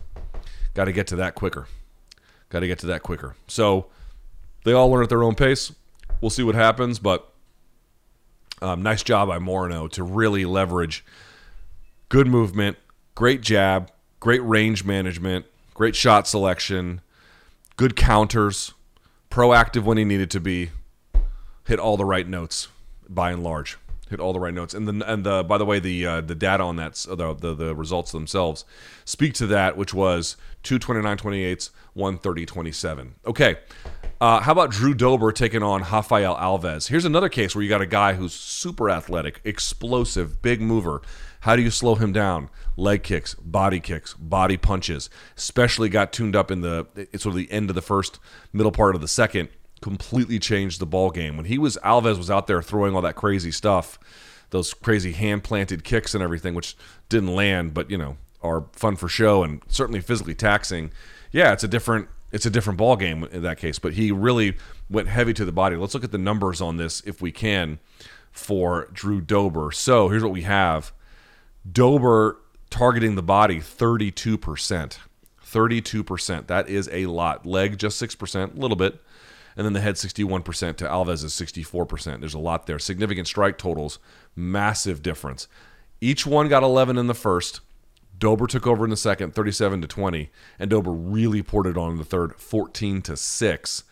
got 0.73 0.85
to 0.85 0.91
get 0.91 1.05
to 1.05 1.15
that 1.15 1.35
quicker. 1.35 1.67
Got 2.49 2.61
to 2.61 2.67
get 2.67 2.79
to 2.79 2.87
that 2.87 3.03
quicker. 3.03 3.35
So 3.47 3.85
they 4.63 4.73
all 4.73 4.89
learn 4.89 5.03
at 5.03 5.09
their 5.09 5.21
own 5.21 5.35
pace. 5.35 5.71
We'll 6.21 6.31
see 6.31 6.41
what 6.41 6.55
happens, 6.55 6.97
but 6.97 7.31
um, 8.63 8.81
nice 8.81 9.03
job 9.03 9.27
by 9.27 9.37
Morono 9.37 9.87
to 9.91 10.03
really 10.03 10.43
leverage 10.43 11.05
good 12.09 12.25
movement, 12.25 12.77
great 13.13 13.41
jab, 13.41 13.91
great 14.19 14.43
range 14.43 14.83
management, 14.83 15.45
great 15.75 15.95
shot 15.95 16.27
selection, 16.27 17.01
good 17.77 17.95
counters, 17.95 18.73
proactive 19.29 19.83
when 19.83 19.99
he 19.99 20.03
needed 20.03 20.31
to 20.31 20.39
be, 20.39 20.71
hit 21.65 21.77
all 21.77 21.95
the 21.95 22.05
right 22.05 22.27
notes 22.27 22.69
by 23.09 23.31
and 23.31 23.43
large 23.43 23.77
hit 24.13 24.19
all 24.19 24.33
the 24.33 24.39
right 24.39 24.53
notes. 24.53 24.73
And 24.73 24.87
the 24.87 25.11
and 25.11 25.25
the 25.25 25.43
by 25.43 25.57
the 25.57 25.65
way, 25.65 25.79
the 25.79 26.05
uh, 26.05 26.21
the 26.21 26.35
data 26.35 26.63
on 26.63 26.77
that, 26.77 26.93
the, 26.93 27.33
the 27.33 27.53
the 27.53 27.75
results 27.75 28.11
themselves 28.11 28.63
speak 29.05 29.33
to 29.35 29.47
that, 29.47 29.75
which 29.75 29.93
was 29.93 30.37
two 30.61 30.79
twenty 30.79 31.01
nine 31.01 31.17
twenty 31.17 31.43
eights, 31.43 31.71
one 31.93 32.17
thirty 32.17 32.45
twenty 32.45 32.71
seven. 32.71 33.15
Okay. 33.25 33.57
Uh, 34.21 34.39
how 34.39 34.53
about 34.53 34.71
Drew 34.71 34.93
Dober 34.93 35.33
taking 35.33 35.61
on 35.63 35.81
Rafael 35.81 36.35
Alves? 36.37 36.87
Here's 36.87 37.03
another 37.03 37.27
case 37.27 37.53
where 37.53 37.61
you 37.61 37.67
got 37.67 37.81
a 37.81 37.85
guy 37.85 38.13
who's 38.13 38.33
super 38.33 38.89
athletic, 38.89 39.41
explosive, 39.43 40.41
big 40.41 40.61
mover. 40.61 41.01
How 41.41 41.57
do 41.57 41.61
you 41.61 41.71
slow 41.71 41.95
him 41.95 42.13
down? 42.13 42.49
Leg 42.77 43.03
kicks, 43.03 43.33
body 43.33 43.81
kicks, 43.81 44.13
body 44.13 44.55
punches. 44.55 45.09
Especially 45.35 45.89
got 45.89 46.13
tuned 46.13 46.37
up 46.37 46.51
in 46.51 46.61
the 46.61 46.87
sort 47.17 47.33
of 47.33 47.35
the 47.35 47.51
end 47.51 47.69
of 47.69 47.75
the 47.75 47.81
first, 47.81 48.19
middle 48.53 48.71
part 48.71 48.95
of 48.95 49.01
the 49.01 49.09
second 49.09 49.49
completely 49.83 50.39
changed 50.39 50.79
the 50.79 50.85
ball 50.85 51.11
game. 51.11 51.35
When 51.35 51.45
he 51.45 51.57
was 51.57 51.77
Alves 51.83 52.17
was 52.17 52.31
out 52.31 52.47
there 52.47 52.61
throwing 52.61 52.95
all 52.95 53.01
that 53.01 53.15
crazy 53.15 53.51
stuff, 53.51 53.99
those 54.51 54.73
crazy 54.73 55.11
hand 55.11 55.43
planted 55.43 55.83
kicks 55.83 56.15
and 56.15 56.23
everything, 56.23 56.55
which 56.55 56.77
didn't 57.09 57.35
land, 57.35 57.73
but 57.73 57.91
you 57.91 57.97
know 57.97 58.15
are 58.41 58.65
fun 58.71 58.95
for 58.95 59.09
show 59.09 59.43
and 59.43 59.61
certainly 59.67 59.99
physically 59.99 60.35
taxing. 60.35 60.91
Yeah, 61.33 61.51
it's 61.51 61.65
a 61.65 61.67
different 61.67 62.07
it's 62.31 62.45
a 62.45 62.49
different 62.49 62.77
ball 62.77 62.95
game 62.95 63.25
in 63.25 63.41
that 63.41 63.57
case. 63.57 63.77
But 63.77 63.93
he 63.93 64.09
really 64.09 64.55
went 64.89 65.09
heavy 65.09 65.33
to 65.33 65.43
the 65.43 65.51
body. 65.51 65.75
Let's 65.75 65.93
look 65.93 66.05
at 66.05 66.13
the 66.13 66.17
numbers 66.17 66.61
on 66.61 66.77
this 66.77 67.01
if 67.05 67.21
we 67.21 67.33
can 67.33 67.79
for 68.31 68.87
Drew 68.93 69.19
Dober. 69.19 69.73
So 69.73 70.07
here's 70.07 70.23
what 70.23 70.31
we 70.31 70.43
have: 70.43 70.93
Dober 71.69 72.39
targeting 72.69 73.15
the 73.15 73.21
body 73.21 73.59
32%. 73.59 74.97
32%. 75.45 76.47
That 76.47 76.69
is 76.69 76.89
a 76.91 77.05
lot. 77.05 77.45
Leg 77.45 77.77
just 77.77 78.01
6%, 78.01 78.55
a 78.55 78.59
little 78.59 78.75
bit 78.77 78.99
and 79.55 79.65
then 79.65 79.73
the 79.73 79.81
head 79.81 79.95
61% 79.95 80.77
to 80.77 80.85
Alves 80.85 81.23
is 81.23 81.33
64%. 81.33 82.19
There's 82.19 82.33
a 82.33 82.39
lot 82.39 82.65
there. 82.65 82.79
Significant 82.79 83.27
strike 83.27 83.57
totals, 83.57 83.99
massive 84.35 85.01
difference. 85.01 85.47
Each 86.01 86.25
one 86.25 86.49
got 86.49 86.63
11 86.63 86.97
in 86.97 87.07
the 87.07 87.13
first. 87.13 87.61
Dober 88.17 88.47
took 88.47 88.67
over 88.67 88.83
in 88.83 88.89
the 88.89 88.97
second, 88.97 89.33
37 89.33 89.81
to 89.81 89.87
20, 89.87 90.29
and 90.59 90.69
Dober 90.69 90.91
really 90.91 91.41
poured 91.41 91.67
it 91.67 91.77
on 91.77 91.91
in 91.91 91.97
the 91.97 92.05
third, 92.05 92.35
14 92.35 93.01
to 93.03 93.17
6. 93.17 93.83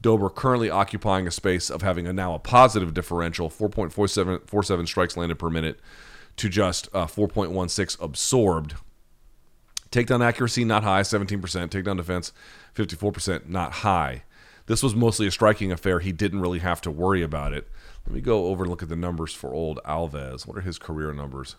Dober 0.00 0.30
currently 0.30 0.70
occupying 0.70 1.26
a 1.26 1.30
space 1.30 1.70
of 1.70 1.82
having 1.82 2.06
a 2.06 2.12
now 2.12 2.34
a 2.34 2.38
positive 2.38 2.94
differential, 2.94 3.50
4.47 3.50 4.88
strikes 4.88 5.16
landed 5.16 5.38
per 5.38 5.50
minute 5.50 5.80
to 6.36 6.48
just 6.48 6.88
uh, 6.94 7.06
4.16 7.06 8.00
absorbed. 8.00 8.74
Takedown 9.90 10.24
accuracy 10.24 10.64
not 10.64 10.84
high, 10.84 11.02
17%. 11.02 11.40
Takedown 11.40 11.96
defense 11.96 12.32
54%, 12.74 13.48
not 13.48 13.72
high. 13.72 14.22
This 14.68 14.82
was 14.82 14.94
mostly 14.94 15.26
a 15.26 15.30
striking 15.30 15.72
affair. 15.72 15.98
He 15.98 16.12
didn't 16.12 16.40
really 16.40 16.60
have 16.60 16.80
to 16.82 16.90
worry 16.90 17.22
about 17.22 17.52
it. 17.52 17.68
Let 18.06 18.14
me 18.14 18.20
go 18.20 18.46
over 18.46 18.64
and 18.64 18.70
look 18.70 18.82
at 18.82 18.88
the 18.88 18.96
numbers 18.96 19.34
for 19.34 19.52
old 19.52 19.80
Alves. 19.84 20.46
What 20.46 20.56
are 20.58 20.60
his 20.60 20.78
career 20.78 21.12
numbers? 21.12 21.56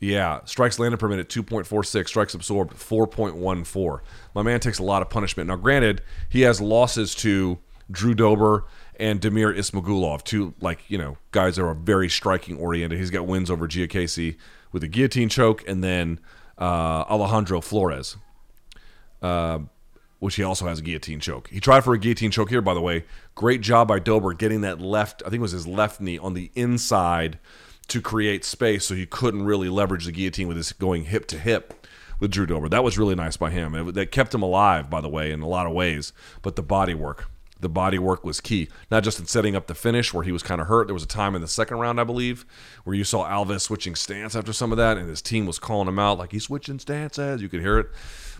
Yeah, 0.00 0.40
strikes 0.44 0.78
landed 0.78 0.98
per 0.98 1.08
minute 1.08 1.28
2.46, 1.28 2.08
strikes 2.08 2.34
absorbed 2.34 2.74
4.14. 2.74 4.00
My 4.34 4.42
man 4.42 4.60
takes 4.60 4.78
a 4.78 4.82
lot 4.82 5.02
of 5.02 5.10
punishment. 5.10 5.48
Now, 5.48 5.56
granted, 5.56 6.02
he 6.28 6.42
has 6.42 6.60
losses 6.60 7.14
to 7.16 7.58
Drew 7.90 8.14
Dober 8.14 8.64
and 8.98 9.20
Damir 9.20 9.56
Ismagulov, 9.56 10.24
two 10.24 10.54
like 10.60 10.80
you 10.88 10.98
know 10.98 11.18
guys 11.32 11.56
that 11.56 11.64
are 11.64 11.74
very 11.74 12.08
striking 12.08 12.58
oriented. 12.58 12.98
He's 12.98 13.10
got 13.10 13.26
wins 13.26 13.50
over 13.50 13.66
Gia 13.66 13.86
Diakiese 13.86 14.36
with 14.72 14.82
a 14.82 14.88
guillotine 14.88 15.28
choke, 15.28 15.66
and 15.68 15.84
then 15.84 16.20
uh, 16.58 17.04
Alejandro 17.08 17.60
Flores. 17.60 18.16
Uh, 19.22 19.60
which 20.26 20.34
he 20.34 20.42
also 20.42 20.66
has 20.66 20.80
a 20.80 20.82
guillotine 20.82 21.20
choke. 21.20 21.48
He 21.50 21.60
tried 21.60 21.84
for 21.84 21.94
a 21.94 21.98
guillotine 22.00 22.32
choke 22.32 22.48
here, 22.48 22.60
by 22.60 22.74
the 22.74 22.80
way. 22.80 23.04
Great 23.36 23.60
job 23.60 23.86
by 23.86 24.00
Dober 24.00 24.32
getting 24.32 24.62
that 24.62 24.80
left, 24.80 25.22
I 25.24 25.30
think 25.30 25.38
it 25.38 25.42
was 25.42 25.52
his 25.52 25.68
left 25.68 26.00
knee 26.00 26.18
on 26.18 26.34
the 26.34 26.50
inside 26.56 27.38
to 27.86 28.00
create 28.00 28.44
space 28.44 28.86
so 28.86 28.96
he 28.96 29.06
couldn't 29.06 29.44
really 29.44 29.68
leverage 29.68 30.04
the 30.04 30.10
guillotine 30.10 30.48
with 30.48 30.56
his 30.56 30.72
going 30.72 31.04
hip 31.04 31.26
to 31.28 31.38
hip 31.38 31.86
with 32.18 32.32
Drew 32.32 32.44
Dober. 32.44 32.68
That 32.68 32.82
was 32.82 32.98
really 32.98 33.14
nice 33.14 33.36
by 33.36 33.50
him. 33.50 33.72
It, 33.76 33.94
that 33.94 34.10
kept 34.10 34.34
him 34.34 34.42
alive, 34.42 34.90
by 34.90 35.00
the 35.00 35.08
way, 35.08 35.30
in 35.30 35.42
a 35.42 35.46
lot 35.46 35.68
of 35.68 35.72
ways. 35.72 36.12
But 36.42 36.56
the 36.56 36.62
body 36.64 36.94
work, 36.94 37.28
The 37.58 37.68
body 37.68 37.98
work 37.98 38.22
was 38.24 38.40
key, 38.40 38.68
not 38.90 39.02
just 39.02 39.18
in 39.18 39.26
setting 39.26 39.56
up 39.56 39.66
the 39.66 39.74
finish 39.74 40.12
where 40.12 40.24
he 40.24 40.32
was 40.32 40.42
kind 40.42 40.60
of 40.60 40.66
hurt. 40.66 40.88
There 40.88 40.94
was 40.94 41.04
a 41.04 41.06
time 41.06 41.34
in 41.34 41.40
the 41.40 41.48
second 41.48 41.78
round, 41.78 41.98
I 41.98 42.04
believe, 42.04 42.44
where 42.84 42.94
you 42.94 43.04
saw 43.04 43.26
Alves 43.26 43.62
switching 43.62 43.94
stance 43.94 44.36
after 44.36 44.52
some 44.52 44.72
of 44.72 44.78
that, 44.78 44.98
and 44.98 45.08
his 45.08 45.22
team 45.22 45.46
was 45.46 45.58
calling 45.58 45.88
him 45.88 45.98
out 45.98 46.18
like 46.18 46.32
he's 46.32 46.44
switching 46.44 46.78
stances. 46.78 47.40
You 47.40 47.48
could 47.48 47.60
hear 47.62 47.78
it. 47.78 47.86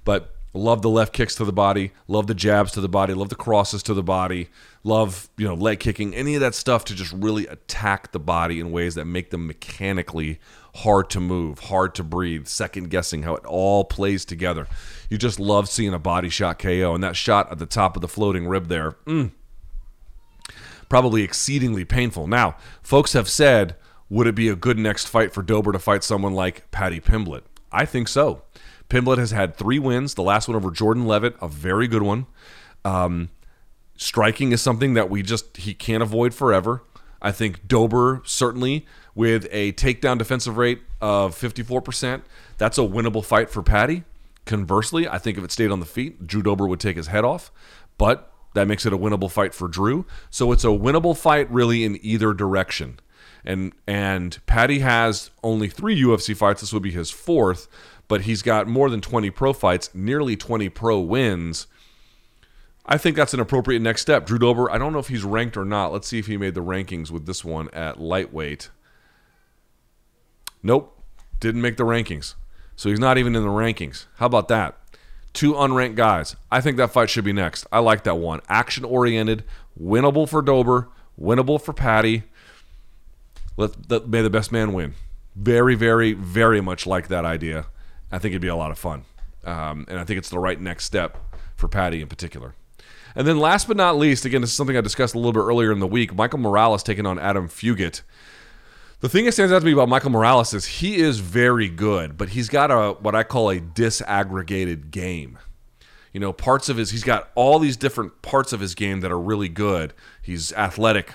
But 0.04 0.35
love 0.56 0.82
the 0.82 0.90
left 0.90 1.12
kicks 1.12 1.34
to 1.36 1.44
the 1.44 1.52
body, 1.52 1.92
love 2.08 2.26
the 2.26 2.34
jabs 2.34 2.72
to 2.72 2.80
the 2.80 2.88
body, 2.88 3.14
love 3.14 3.28
the 3.28 3.34
crosses 3.34 3.82
to 3.84 3.94
the 3.94 4.02
body, 4.02 4.48
love, 4.84 5.28
you 5.36 5.46
know, 5.46 5.54
leg 5.54 5.80
kicking, 5.80 6.14
any 6.14 6.34
of 6.34 6.40
that 6.40 6.54
stuff 6.54 6.84
to 6.86 6.94
just 6.94 7.12
really 7.12 7.46
attack 7.46 8.12
the 8.12 8.18
body 8.18 8.60
in 8.60 8.72
ways 8.72 8.94
that 8.94 9.04
make 9.04 9.30
them 9.30 9.46
mechanically 9.46 10.38
hard 10.76 11.10
to 11.10 11.20
move, 11.20 11.58
hard 11.58 11.94
to 11.94 12.04
breathe, 12.04 12.46
second 12.46 12.90
guessing 12.90 13.22
how 13.22 13.34
it 13.34 13.44
all 13.44 13.84
plays 13.84 14.24
together. 14.24 14.66
You 15.08 15.18
just 15.18 15.40
love 15.40 15.68
seeing 15.68 15.94
a 15.94 15.98
body 15.98 16.28
shot 16.28 16.58
KO 16.58 16.94
and 16.94 17.02
that 17.02 17.16
shot 17.16 17.50
at 17.50 17.58
the 17.58 17.66
top 17.66 17.96
of 17.96 18.02
the 18.02 18.08
floating 18.08 18.46
rib 18.46 18.68
there. 18.68 18.92
Mm, 19.06 19.32
probably 20.88 21.22
exceedingly 21.22 21.84
painful. 21.84 22.26
Now, 22.26 22.56
folks 22.82 23.12
have 23.12 23.28
said, 23.28 23.76
would 24.08 24.26
it 24.26 24.34
be 24.34 24.48
a 24.48 24.56
good 24.56 24.78
next 24.78 25.06
fight 25.06 25.32
for 25.32 25.42
Dober 25.42 25.72
to 25.72 25.78
fight 25.78 26.04
someone 26.04 26.34
like 26.34 26.70
Paddy 26.70 27.00
Pimblett? 27.00 27.42
I 27.72 27.84
think 27.84 28.08
so. 28.08 28.42
Pimblett 28.88 29.18
has 29.18 29.32
had 29.32 29.56
three 29.56 29.78
wins. 29.78 30.14
The 30.14 30.22
last 30.22 30.48
one 30.48 30.56
over 30.56 30.70
Jordan 30.70 31.06
Leavitt, 31.06 31.36
a 31.40 31.48
very 31.48 31.88
good 31.88 32.02
one. 32.02 32.26
Um, 32.84 33.30
striking 33.96 34.52
is 34.52 34.60
something 34.60 34.94
that 34.94 35.10
we 35.10 35.22
just 35.22 35.56
he 35.56 35.74
can't 35.74 36.02
avoid 36.02 36.34
forever. 36.34 36.82
I 37.20 37.32
think 37.32 37.66
Dober 37.66 38.22
certainly 38.24 38.86
with 39.14 39.48
a 39.50 39.72
takedown 39.72 40.18
defensive 40.18 40.58
rate 40.58 40.82
of 41.00 41.34
54%, 41.34 42.22
that's 42.58 42.78
a 42.78 42.82
winnable 42.82 43.24
fight 43.24 43.50
for 43.50 43.62
Paddy. 43.62 44.04
Conversely, 44.44 45.08
I 45.08 45.18
think 45.18 45.38
if 45.38 45.42
it 45.42 45.50
stayed 45.50 45.72
on 45.72 45.80
the 45.80 45.86
feet, 45.86 46.26
Drew 46.26 46.42
Dober 46.42 46.66
would 46.66 46.78
take 46.78 46.96
his 46.96 47.08
head 47.08 47.24
off, 47.24 47.50
but 47.98 48.32
that 48.54 48.68
makes 48.68 48.86
it 48.86 48.92
a 48.92 48.98
winnable 48.98 49.30
fight 49.30 49.54
for 49.54 49.68
Drew. 49.68 50.06
So 50.30 50.52
it's 50.52 50.64
a 50.64 50.68
winnable 50.68 51.16
fight 51.16 51.50
really 51.50 51.84
in 51.84 51.98
either 52.02 52.32
direction. 52.32 53.00
And 53.46 53.72
and 53.86 54.38
Paddy 54.46 54.80
has 54.80 55.30
only 55.42 55.68
3 55.68 56.00
UFC 56.02 56.36
fights. 56.36 56.60
This 56.60 56.72
would 56.72 56.82
be 56.82 56.90
his 56.90 57.10
fourth 57.10 57.68
but 58.08 58.22
he's 58.22 58.42
got 58.42 58.66
more 58.66 58.90
than 58.90 59.00
20 59.00 59.30
pro 59.30 59.52
fights, 59.52 59.90
nearly 59.94 60.36
20 60.36 60.68
pro 60.70 60.98
wins. 61.00 61.66
I 62.84 62.98
think 62.98 63.16
that's 63.16 63.34
an 63.34 63.40
appropriate 63.40 63.80
next 63.80 64.02
step. 64.02 64.26
Drew 64.26 64.38
Dober, 64.38 64.70
I 64.70 64.78
don't 64.78 64.92
know 64.92 65.00
if 65.00 65.08
he's 65.08 65.24
ranked 65.24 65.56
or 65.56 65.64
not. 65.64 65.92
Let's 65.92 66.06
see 66.06 66.18
if 66.18 66.26
he 66.26 66.36
made 66.36 66.54
the 66.54 66.62
rankings 66.62 67.10
with 67.10 67.26
this 67.26 67.44
one 67.44 67.68
at 67.70 68.00
lightweight. 68.00 68.70
Nope, 70.62 70.96
didn't 71.40 71.62
make 71.62 71.76
the 71.76 71.84
rankings. 71.84 72.34
So 72.76 72.88
he's 72.88 73.00
not 73.00 73.18
even 73.18 73.34
in 73.34 73.42
the 73.42 73.48
rankings. 73.48 74.06
How 74.16 74.26
about 74.26 74.48
that? 74.48 74.78
Two 75.32 75.54
unranked 75.54 75.96
guys. 75.96 76.36
I 76.50 76.60
think 76.60 76.76
that 76.76 76.92
fight 76.92 77.10
should 77.10 77.24
be 77.24 77.32
next. 77.32 77.66
I 77.72 77.80
like 77.80 78.04
that 78.04 78.16
one. 78.16 78.40
Action 78.48 78.84
oriented, 78.84 79.44
winnable 79.80 80.28
for 80.28 80.40
Dober, 80.40 80.88
winnable 81.20 81.60
for 81.60 81.72
Paddy. 81.72 82.24
Let, 83.56 84.08
may 84.08 84.22
the 84.22 84.30
best 84.30 84.52
man 84.52 84.72
win. 84.72 84.94
Very, 85.34 85.74
very, 85.74 86.12
very 86.12 86.60
much 86.60 86.86
like 86.86 87.08
that 87.08 87.24
idea. 87.24 87.66
I 88.10 88.18
think 88.18 88.32
it'd 88.32 88.42
be 88.42 88.48
a 88.48 88.56
lot 88.56 88.70
of 88.70 88.78
fun. 88.78 89.04
Um, 89.44 89.86
and 89.88 89.98
I 89.98 90.04
think 90.04 90.18
it's 90.18 90.30
the 90.30 90.38
right 90.38 90.60
next 90.60 90.84
step 90.84 91.18
for 91.56 91.68
Paddy 91.68 92.00
in 92.00 92.08
particular. 92.08 92.54
And 93.14 93.26
then 93.26 93.38
last 93.38 93.66
but 93.66 93.76
not 93.76 93.96
least, 93.96 94.26
again, 94.26 94.42
this 94.42 94.50
is 94.50 94.56
something 94.56 94.76
I 94.76 94.82
discussed 94.82 95.14
a 95.14 95.18
little 95.18 95.32
bit 95.32 95.40
earlier 95.40 95.72
in 95.72 95.78
the 95.78 95.86
week. 95.86 96.14
Michael 96.14 96.38
Morales 96.38 96.82
taking 96.82 97.06
on 97.06 97.18
Adam 97.18 97.48
Fugitt. 97.48 98.02
The 99.00 99.08
thing 99.08 99.24
that 99.26 99.32
stands 99.32 99.52
out 99.52 99.60
to 99.60 99.64
me 99.64 99.72
about 99.72 99.88
Michael 99.88 100.10
Morales 100.10 100.52
is 100.54 100.66
he 100.66 100.96
is 100.96 101.20
very 101.20 101.68
good, 101.68 102.16
but 102.16 102.30
he's 102.30 102.48
got 102.48 102.70
a 102.70 102.92
what 102.92 103.14
I 103.14 103.22
call 103.22 103.50
a 103.50 103.60
disaggregated 103.60 104.90
game. 104.90 105.38
You 106.12 106.20
know, 106.20 106.32
parts 106.32 106.70
of 106.70 106.78
his 106.78 106.90
he's 106.90 107.04
got 107.04 107.30
all 107.34 107.58
these 107.58 107.76
different 107.76 108.22
parts 108.22 108.54
of 108.54 108.60
his 108.60 108.74
game 108.74 109.00
that 109.00 109.12
are 109.12 109.18
really 109.18 109.50
good. 109.50 109.92
He's 110.22 110.50
athletic, 110.54 111.14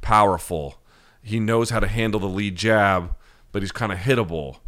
powerful. 0.00 0.79
He 1.22 1.40
knows 1.40 1.70
how 1.70 1.80
to 1.80 1.86
handle 1.86 2.20
the 2.20 2.28
lead 2.28 2.56
jab, 2.56 3.14
but 3.52 3.62
he's 3.62 3.72
kind 3.72 3.92
of 3.92 3.98
hittable. 3.98 4.58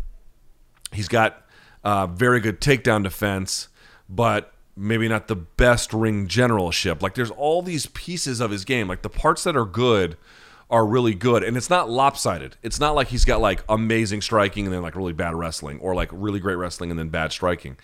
He's 0.92 1.08
got 1.08 1.42
uh, 1.84 2.06
very 2.06 2.40
good 2.40 2.60
takedown 2.60 3.02
defense, 3.02 3.68
but 4.08 4.52
maybe 4.76 5.08
not 5.08 5.28
the 5.28 5.36
best 5.36 5.92
ring 5.92 6.26
generalship. 6.28 7.02
Like 7.02 7.14
there's 7.14 7.30
all 7.30 7.62
these 7.62 7.86
pieces 7.86 8.40
of 8.40 8.50
his 8.50 8.64
game. 8.64 8.88
Like 8.88 9.02
the 9.02 9.10
parts 9.10 9.44
that 9.44 9.56
are 9.56 9.64
good 9.64 10.16
are 10.70 10.86
really 10.86 11.14
good, 11.14 11.42
and 11.42 11.56
it's 11.56 11.68
not 11.68 11.90
lopsided. 11.90 12.56
It's 12.62 12.80
not 12.80 12.94
like 12.94 13.08
he's 13.08 13.26
got 13.26 13.40
like 13.40 13.62
amazing 13.68 14.22
striking 14.22 14.64
and 14.64 14.74
then 14.74 14.82
like 14.82 14.96
really 14.96 15.12
bad 15.12 15.34
wrestling, 15.34 15.78
or 15.80 15.94
like 15.94 16.08
really 16.12 16.40
great 16.40 16.54
wrestling 16.54 16.90
and 16.90 16.98
then 16.98 17.08
bad 17.10 17.32
striking. 17.32 17.76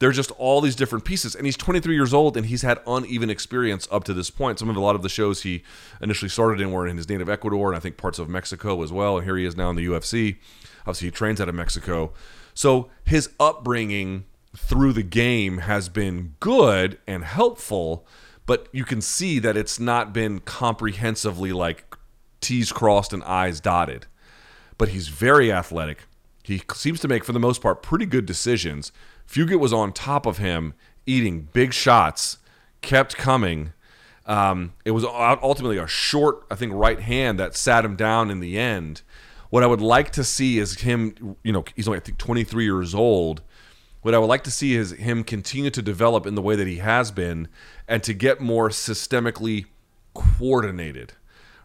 There's 0.00 0.16
just 0.16 0.32
all 0.32 0.62
these 0.62 0.74
different 0.74 1.04
pieces, 1.04 1.34
and 1.34 1.44
he's 1.44 1.58
23 1.58 1.94
years 1.94 2.14
old, 2.14 2.36
and 2.36 2.46
he's 2.46 2.62
had 2.62 2.80
uneven 2.86 3.28
experience 3.28 3.86
up 3.92 4.02
to 4.04 4.14
this 4.14 4.30
point. 4.30 4.58
Some 4.58 4.70
of 4.70 4.76
a 4.76 4.80
lot 4.80 4.96
of 4.96 5.02
the 5.02 5.10
shows 5.10 5.42
he 5.42 5.62
initially 6.00 6.30
started 6.30 6.58
in 6.60 6.72
were 6.72 6.86
in 6.86 6.96
his 6.96 7.08
native 7.08 7.28
Ecuador, 7.28 7.68
and 7.68 7.76
I 7.76 7.80
think 7.80 7.98
parts 7.98 8.18
of 8.18 8.28
Mexico 8.28 8.82
as 8.82 8.90
well. 8.90 9.18
And 9.18 9.26
here 9.26 9.36
he 9.36 9.44
is 9.44 9.56
now 9.56 9.68
in 9.68 9.76
the 9.76 9.86
UFC. 9.86 10.38
Obviously, 10.80 11.08
he 11.08 11.12
trains 11.12 11.38
out 11.38 11.50
of 11.50 11.54
Mexico. 11.54 12.14
So 12.54 12.88
his 13.04 13.28
upbringing 13.38 14.24
through 14.56 14.94
the 14.94 15.02
game 15.02 15.58
has 15.58 15.90
been 15.90 16.34
good 16.40 16.98
and 17.06 17.22
helpful, 17.22 18.06
but 18.46 18.68
you 18.72 18.84
can 18.84 19.02
see 19.02 19.38
that 19.38 19.56
it's 19.56 19.78
not 19.78 20.14
been 20.14 20.40
comprehensively 20.40 21.52
like 21.52 21.94
T's 22.40 22.72
crossed 22.72 23.12
and 23.12 23.22
I's 23.24 23.60
dotted. 23.60 24.06
But 24.78 24.88
he's 24.88 25.08
very 25.08 25.52
athletic. 25.52 26.04
He 26.42 26.62
seems 26.74 27.00
to 27.00 27.08
make, 27.08 27.22
for 27.22 27.32
the 27.32 27.38
most 27.38 27.60
part, 27.60 27.82
pretty 27.82 28.06
good 28.06 28.24
decisions. 28.24 28.92
Fugitt 29.30 29.60
was 29.60 29.72
on 29.72 29.92
top 29.92 30.26
of 30.26 30.38
him, 30.38 30.74
eating 31.06 31.48
big 31.52 31.72
shots, 31.72 32.38
kept 32.80 33.16
coming. 33.16 33.72
Um, 34.26 34.72
it 34.84 34.90
was 34.90 35.04
ultimately 35.04 35.78
a 35.78 35.86
short, 35.86 36.44
I 36.50 36.56
think, 36.56 36.72
right 36.74 36.98
hand 36.98 37.38
that 37.38 37.54
sat 37.54 37.84
him 37.84 37.94
down 37.94 38.30
in 38.30 38.40
the 38.40 38.58
end. 38.58 39.02
What 39.50 39.62
I 39.62 39.68
would 39.68 39.80
like 39.80 40.10
to 40.12 40.24
see 40.24 40.58
is 40.58 40.80
him, 40.80 41.36
you 41.44 41.52
know, 41.52 41.64
he's 41.76 41.86
only 41.86 41.98
I 41.98 42.02
think 42.02 42.18
23 42.18 42.64
years 42.64 42.92
old. 42.92 43.42
What 44.02 44.14
I 44.14 44.18
would 44.18 44.26
like 44.26 44.44
to 44.44 44.50
see 44.50 44.74
is 44.74 44.92
him 44.92 45.22
continue 45.22 45.70
to 45.70 45.82
develop 45.82 46.26
in 46.26 46.34
the 46.34 46.42
way 46.42 46.56
that 46.56 46.66
he 46.66 46.76
has 46.76 47.12
been 47.12 47.46
and 47.86 48.02
to 48.02 48.12
get 48.12 48.40
more 48.40 48.68
systemically 48.70 49.66
coordinated, 50.14 51.12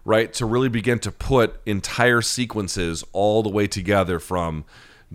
right? 0.03 0.31
To 0.33 0.45
really 0.45 0.69
begin 0.69 0.99
to 0.99 1.11
put 1.11 1.59
entire 1.65 2.21
sequences 2.21 3.03
all 3.11 3.41
the 3.41 3.49
way 3.49 3.65
together 3.65 4.19
from 4.19 4.65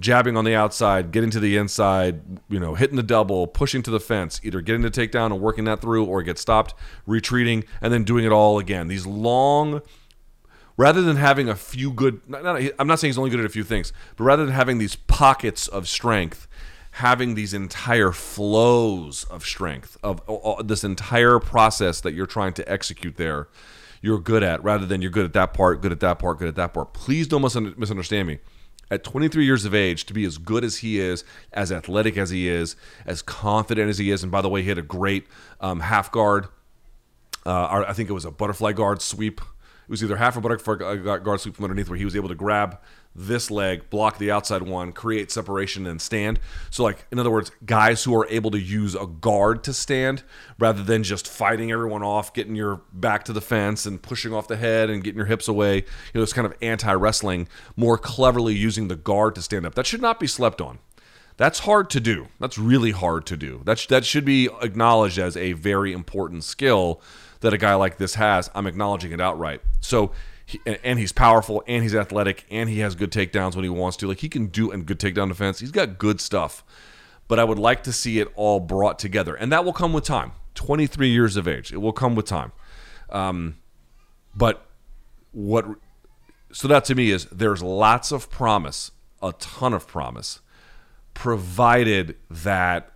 jabbing 0.00 0.36
on 0.36 0.44
the 0.44 0.54
outside, 0.54 1.12
getting 1.12 1.30
to 1.30 1.40
the 1.40 1.56
inside, 1.56 2.20
you 2.48 2.58
know, 2.58 2.74
hitting 2.74 2.96
the 2.96 3.02
double, 3.02 3.46
pushing 3.46 3.82
to 3.82 3.90
the 3.90 4.00
fence, 4.00 4.40
either 4.42 4.60
getting 4.60 4.82
the 4.82 4.90
takedown 4.90 5.26
and 5.26 5.40
working 5.40 5.64
that 5.64 5.80
through 5.80 6.04
or 6.04 6.22
get 6.22 6.38
stopped, 6.38 6.74
retreating, 7.06 7.64
and 7.80 7.92
then 7.92 8.04
doing 8.04 8.24
it 8.24 8.32
all 8.32 8.58
again. 8.58 8.88
These 8.88 9.06
long 9.06 9.82
rather 10.76 11.02
than 11.02 11.16
having 11.16 11.46
a 11.46 11.54
few 11.54 11.92
good 11.92 12.22
not, 12.26 12.42
not, 12.42 12.62
i'm 12.78 12.86
not 12.86 12.98
saying 12.98 13.10
he's 13.10 13.18
only 13.18 13.28
good 13.28 13.40
at 13.40 13.44
a 13.44 13.50
few 13.50 13.64
things 13.64 13.92
but 14.16 14.24
rather 14.24 14.46
than 14.46 14.54
having 14.54 14.78
these 14.78 14.96
pockets 14.96 15.68
of 15.68 15.86
strength 15.86 16.48
having 16.92 17.34
these 17.34 17.52
entire 17.52 18.12
flows 18.12 19.24
of 19.24 19.44
strength 19.44 19.98
of, 20.02 20.22
of 20.26 20.68
this 20.68 20.82
entire 20.82 21.38
process 21.38 22.00
that 22.00 22.14
you're 22.14 22.24
trying 22.24 22.54
to 22.54 22.66
execute 22.70 23.16
there 23.16 23.48
you're 24.00 24.18
good 24.18 24.42
at 24.42 24.62
rather 24.64 24.86
than 24.86 25.02
you're 25.02 25.10
good 25.10 25.26
at 25.26 25.34
that 25.34 25.52
part 25.52 25.82
good 25.82 25.92
at 25.92 26.00
that 26.00 26.18
part 26.18 26.38
good 26.38 26.48
at 26.48 26.56
that 26.56 26.72
part 26.72 26.94
please 26.94 27.28
don't 27.28 27.42
misunderstand 27.42 28.26
me 28.26 28.38
at 28.90 29.04
23 29.04 29.44
years 29.44 29.64
of 29.64 29.74
age 29.74 30.04
to 30.06 30.14
be 30.14 30.24
as 30.24 30.38
good 30.38 30.64
as 30.64 30.78
he 30.78 30.98
is 30.98 31.24
as 31.52 31.70
athletic 31.70 32.16
as 32.16 32.30
he 32.30 32.48
is 32.48 32.76
as 33.06 33.22
confident 33.22 33.88
as 33.88 33.98
he 33.98 34.10
is. 34.10 34.22
And 34.22 34.32
by 34.32 34.40
the 34.40 34.48
way 34.48 34.62
he 34.62 34.68
had 34.68 34.78
a 34.78 34.82
great 34.82 35.26
um, 35.60 35.80
half 35.80 36.10
guard. 36.10 36.48
Uh, 37.46 37.84
I 37.88 37.92
think 37.92 38.10
it 38.10 38.12
was 38.12 38.24
a 38.24 38.30
butterfly 38.30 38.72
guard 38.72 39.00
sweep. 39.00 39.40
It 39.40 39.90
was 39.90 40.04
either 40.04 40.16
half 40.16 40.36
a 40.36 40.40
butterfly 40.40 40.96
guard 41.18 41.40
sweep 41.40 41.56
from 41.56 41.64
underneath 41.64 41.88
where 41.88 41.98
he 41.98 42.04
was 42.04 42.14
able 42.14 42.28
to 42.28 42.34
grab 42.34 42.78
this 43.14 43.50
leg, 43.50 43.90
block 43.90 44.18
the 44.18 44.30
outside 44.30 44.62
one, 44.62 44.92
create 44.92 45.30
separation, 45.30 45.86
and 45.86 46.00
stand. 46.00 46.38
So, 46.70 46.84
like, 46.84 47.06
in 47.10 47.18
other 47.18 47.30
words, 47.30 47.50
guys 47.64 48.04
who 48.04 48.14
are 48.16 48.26
able 48.28 48.50
to 48.52 48.60
use 48.60 48.94
a 48.94 49.06
guard 49.06 49.64
to 49.64 49.72
stand 49.72 50.22
rather 50.58 50.82
than 50.82 51.02
just 51.02 51.26
fighting 51.26 51.72
everyone 51.72 52.02
off, 52.02 52.32
getting 52.32 52.54
your 52.54 52.82
back 52.92 53.24
to 53.24 53.32
the 53.32 53.40
fence 53.40 53.84
and 53.84 54.00
pushing 54.00 54.32
off 54.32 54.48
the 54.48 54.56
head 54.56 54.90
and 54.90 55.02
getting 55.02 55.18
your 55.18 55.26
hips 55.26 55.48
away. 55.48 55.76
You 55.76 55.84
know, 56.14 56.22
it's 56.22 56.32
kind 56.32 56.46
of 56.46 56.54
anti 56.62 56.92
wrestling, 56.92 57.48
more 57.76 57.98
cleverly 57.98 58.54
using 58.54 58.88
the 58.88 58.96
guard 58.96 59.34
to 59.34 59.42
stand 59.42 59.66
up. 59.66 59.74
That 59.74 59.86
should 59.86 60.02
not 60.02 60.20
be 60.20 60.26
slept 60.26 60.60
on. 60.60 60.78
That's 61.36 61.60
hard 61.60 61.88
to 61.90 62.00
do. 62.00 62.28
That's 62.38 62.58
really 62.58 62.90
hard 62.90 63.24
to 63.26 63.36
do. 63.36 63.62
That, 63.64 63.78
sh- 63.78 63.86
that 63.86 64.04
should 64.04 64.26
be 64.26 64.48
acknowledged 64.60 65.18
as 65.18 65.36
a 65.36 65.52
very 65.52 65.92
important 65.92 66.44
skill 66.44 67.00
that 67.40 67.54
a 67.54 67.58
guy 67.58 67.74
like 67.74 67.96
this 67.96 68.16
has. 68.16 68.50
I'm 68.54 68.66
acknowledging 68.66 69.12
it 69.12 69.20
outright. 69.20 69.62
So, 69.80 70.12
he, 70.50 70.60
and 70.66 70.98
he's 70.98 71.12
powerful, 71.12 71.62
and 71.66 71.82
he's 71.82 71.94
athletic, 71.94 72.44
and 72.50 72.68
he 72.68 72.80
has 72.80 72.94
good 72.94 73.12
takedowns 73.12 73.54
when 73.54 73.62
he 73.62 73.70
wants 73.70 73.96
to. 73.98 74.08
Like 74.08 74.18
he 74.18 74.28
can 74.28 74.46
do 74.46 74.70
and 74.70 74.84
good 74.84 74.98
takedown 74.98 75.28
defense. 75.28 75.60
He's 75.60 75.70
got 75.70 75.98
good 75.98 76.20
stuff. 76.20 76.64
But 77.28 77.38
I 77.38 77.44
would 77.44 77.58
like 77.60 77.84
to 77.84 77.92
see 77.92 78.18
it 78.18 78.28
all 78.34 78.58
brought 78.58 78.98
together, 78.98 79.34
and 79.36 79.52
that 79.52 79.64
will 79.64 79.72
come 79.72 79.92
with 79.92 80.04
time. 80.04 80.32
23 80.54 81.08
years 81.08 81.36
of 81.36 81.46
age, 81.46 81.72
it 81.72 81.76
will 81.76 81.92
come 81.92 82.16
with 82.16 82.26
time. 82.26 82.50
Um, 83.08 83.58
but 84.34 84.66
what? 85.30 85.66
So 86.52 86.66
that 86.66 86.84
to 86.86 86.96
me 86.96 87.12
is 87.12 87.26
there's 87.26 87.62
lots 87.62 88.10
of 88.10 88.28
promise, 88.30 88.90
a 89.22 89.32
ton 89.34 89.72
of 89.72 89.86
promise, 89.86 90.40
provided 91.14 92.16
that 92.28 92.92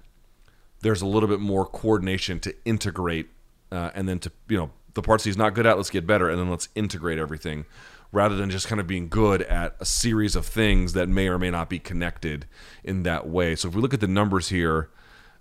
there's 0.81 1.01
a 1.01 1.07
little 1.07 1.29
bit 1.29 1.38
more 1.38 1.64
coordination 1.64 2.40
to 2.40 2.55
integrate 2.64 3.29
uh, 3.71 3.90
and 3.95 4.09
then 4.09 4.19
to 4.19 4.33
you 4.49 4.57
know 4.57 4.71
the 4.95 5.03
parts 5.03 5.25
he's 5.25 5.37
not 5.37 5.55
good 5.55 5.67
at, 5.67 5.77
let's 5.77 5.91
get 5.91 6.07
better, 6.07 6.29
and 6.29 6.39
then 6.39 6.51
let's 6.51 6.69
integrate 6.75 7.19
everything 7.19 7.65
rather 8.13 8.37
than 8.37 8.49
just 8.49 8.69
kind 8.69 8.81
of 8.81 8.87
being 8.87 9.09
good 9.09 9.43
at 9.43 9.75
a 9.81 9.85
series 9.85 10.37
of 10.37 10.47
things 10.47 10.93
that 10.93 11.09
may 11.09 11.27
or 11.27 11.37
may 11.39 11.51
not 11.51 11.69
be 11.69 11.81
connected 11.81 12.47
in 12.85 13.03
that 13.03 13.27
way. 13.27 13.57
So 13.57 13.69
if 13.69 13.75
we 13.75 13.83
look 13.83 13.93
at 13.93 14.01
the 14.01 14.07
numbers 14.07 14.51
here, 14.51 14.89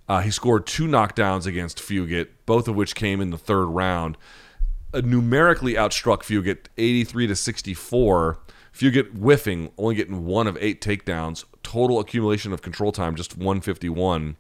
uh, 0.10 0.22
he 0.22 0.32
scored 0.32 0.66
two 0.66 0.88
knockdowns 0.88 1.46
against 1.46 1.78
Fugitt, 1.78 2.30
both 2.46 2.68
of 2.68 2.76
which 2.76 2.96
came 2.96 3.22
in 3.22 3.30
the 3.30 3.38
third 3.38 3.66
round. 3.68 4.18
Uh, 4.94 5.02
numerically 5.02 5.76
outstruck 5.76 6.24
Fugitt 6.24 6.66
83 6.78 7.28
to 7.28 7.36
64. 7.36 8.40
Fugitt 8.74 9.12
whiffing, 9.12 9.72
only 9.78 9.96
getting 9.96 10.26
one 10.26 10.48
of 10.48 10.58
eight 10.60 10.82
takedowns. 10.82 11.46
Total 11.62 12.00
accumulation 12.00 12.52
of 12.52 12.62
control 12.62 12.92
time 12.92 13.16
just 13.16 13.38
151. 13.38 14.36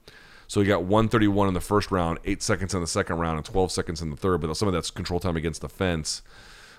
So 0.54 0.62
he 0.62 0.68
got 0.68 0.84
131 0.84 1.48
in 1.48 1.56
the 1.56 1.60
first 1.60 1.90
round, 1.90 2.20
eight 2.26 2.44
seconds 2.44 2.76
in 2.76 2.82
the 2.82 2.86
second 2.86 3.18
round, 3.18 3.38
and 3.38 3.46
12 3.46 3.72
seconds 3.72 4.04
in 4.04 4.12
the 4.12 4.16
third. 4.16 4.40
But 4.40 4.56
some 4.56 4.68
of 4.68 4.74
that's 4.76 4.92
control 4.92 5.20
time 5.20 5.36
against 5.36 5.62
the 5.62 5.68
fence. 5.68 6.22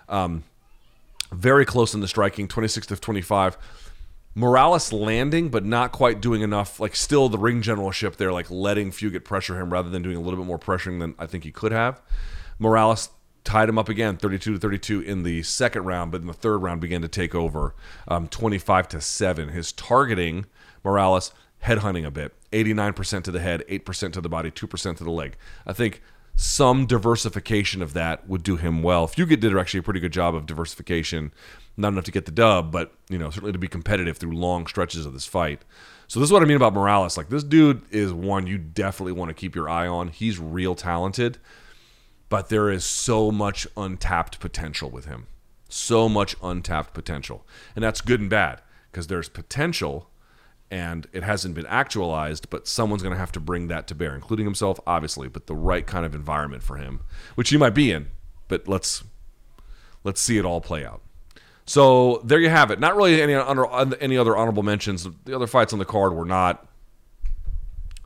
Um, 0.08 0.44
very 1.32 1.64
close 1.64 1.92
in 1.92 2.00
the 2.00 2.06
striking, 2.06 2.46
26 2.46 2.87
to 2.87 2.96
25. 2.96 3.58
Morales 4.37 4.92
landing, 4.92 5.48
but 5.48 5.64
not 5.64 5.90
quite 5.90 6.20
doing 6.20 6.42
enough. 6.42 6.78
Like 6.78 6.94
still 6.94 7.28
the 7.28 7.37
ring 7.37 7.62
generalship 7.62 8.14
there, 8.14 8.32
like 8.32 8.48
letting 8.48 8.92
Fugitt 8.92 9.24
pressure 9.24 9.60
him 9.60 9.72
rather 9.72 9.90
than 9.90 10.02
doing 10.02 10.18
a 10.18 10.20
little 10.20 10.38
bit 10.38 10.46
more 10.46 10.56
pressuring 10.56 11.00
than 11.00 11.16
I 11.18 11.26
think 11.26 11.42
he 11.42 11.50
could 11.50 11.72
have. 11.72 12.00
Morales 12.60 13.08
tied 13.42 13.68
him 13.68 13.76
up 13.76 13.88
again, 13.88 14.16
32 14.16 14.52
to 14.52 14.58
32 14.60 15.00
in 15.00 15.24
the 15.24 15.42
second 15.42 15.84
round, 15.84 16.12
but 16.12 16.20
in 16.20 16.28
the 16.28 16.32
third 16.32 16.58
round 16.58 16.80
began 16.80 17.02
to 17.02 17.08
take 17.08 17.34
over, 17.34 17.74
um, 18.06 18.28
25 18.28 18.87
to 18.90 19.00
seven. 19.00 19.48
His 19.48 19.72
targeting, 19.72 20.46
Morales 20.84 21.32
headhunting 21.64 22.07
a 22.07 22.11
bit, 22.11 22.33
89% 22.53 23.24
to 23.24 23.31
the 23.31 23.40
head, 23.40 23.64
8% 23.68 24.12
to 24.12 24.20
the 24.20 24.29
body, 24.29 24.50
2% 24.50 24.96
to 24.96 25.05
the 25.05 25.11
leg. 25.11 25.37
I 25.66 25.72
think 25.72 26.03
some 26.37 26.87
diversification 26.87 27.81
of 27.81 27.94
that 27.94 28.29
would 28.29 28.42
do 28.42 28.57
him 28.57 28.83
well. 28.83 29.07
Fugitt 29.07 29.40
did 29.40 29.57
actually 29.57 29.81
a 29.81 29.85
pretty 29.85 30.00
good 30.00 30.12
job 30.12 30.35
of 30.35 30.46
diversification, 30.46 31.33
not 31.77 31.92
enough 31.92 32.05
to 32.05 32.11
get 32.11 32.27
the 32.27 32.33
dub, 32.33 32.72
but 32.72 32.92
you 33.09 33.18
know 33.18 33.31
certainly 33.31 33.53
to 33.53 33.59
be 33.59 33.68
competitive 33.68 34.18
through 34.18 34.37
long 34.37 34.66
stretches 34.66 35.07
of 35.07 35.12
this 35.12 35.27
fight. 35.27 35.62
So 36.09 36.20
this 36.20 36.29
is 36.29 36.33
what 36.33 36.42
I 36.42 36.46
mean 36.46 36.57
about 36.57 36.74
Morales. 36.74 37.16
Like 37.16 37.29
this 37.29 37.44
dude 37.44 37.83
is 37.90 38.12
one 38.12 38.46
you 38.46 38.59
definitely 38.59 39.12
want 39.12 39.29
to 39.29 39.35
keep 39.35 39.55
your 39.55 39.68
eye 39.68 39.87
on. 39.87 40.09
He's 40.09 40.38
real 40.38 40.74
talented, 40.74 41.38
but 42.29 42.48
there 42.48 42.68
is 42.68 42.85
so 42.85 43.31
much 43.31 43.66
untapped 43.77 44.40
potential 44.40 44.90
with 44.90 45.07
him. 45.07 45.29
So 45.68 46.09
much 46.09 46.37
untapped 46.42 46.94
potential, 46.94 47.46
and 47.77 47.85
that's 47.85 48.00
good 48.00 48.20
and 48.20 48.31
bad 48.31 48.61
because 48.90 49.07
there's 49.07 49.29
potential 49.29 50.11
and 50.70 51.07
it 51.12 51.22
hasn't 51.22 51.55
been 51.55 51.66
actualized, 51.66 52.50
but 52.50 52.66
someone's 52.66 53.03
going 53.03 53.14
to 53.14 53.18
have 53.18 53.33
to 53.33 53.40
bring 53.40 53.68
that 53.68 53.87
to 53.88 53.94
bear, 53.94 54.14
including 54.14 54.44
himself, 54.44 54.81
obviously, 54.87 55.29
but 55.29 55.46
the 55.46 55.55
right 55.55 55.87
kind 55.87 56.05
of 56.05 56.14
environment 56.14 56.62
for 56.62 56.77
him, 56.77 57.00
which 57.35 57.50
he 57.50 57.57
might 57.57 57.74
be 57.74 57.92
in. 57.92 58.09
But 58.48 58.68
let's 58.68 59.05
let's 60.03 60.20
see 60.20 60.38
it 60.38 60.44
all 60.44 60.61
play 60.61 60.85
out. 60.85 61.00
So 61.66 62.20
there 62.24 62.40
you 62.40 62.50
have 62.50 62.70
it. 62.70 62.79
Not 62.79 62.96
really 62.96 63.22
any 63.22 63.35
under, 63.35 63.66
any 63.96 64.18
other 64.18 64.37
honorable 64.37 64.62
mentions. 64.62 65.07
The 65.24 65.35
other 65.35 65.46
fights 65.46 65.72
on 65.72 65.79
the 65.79 65.85
card 65.85 66.12
were 66.12 66.27
not 66.27 66.66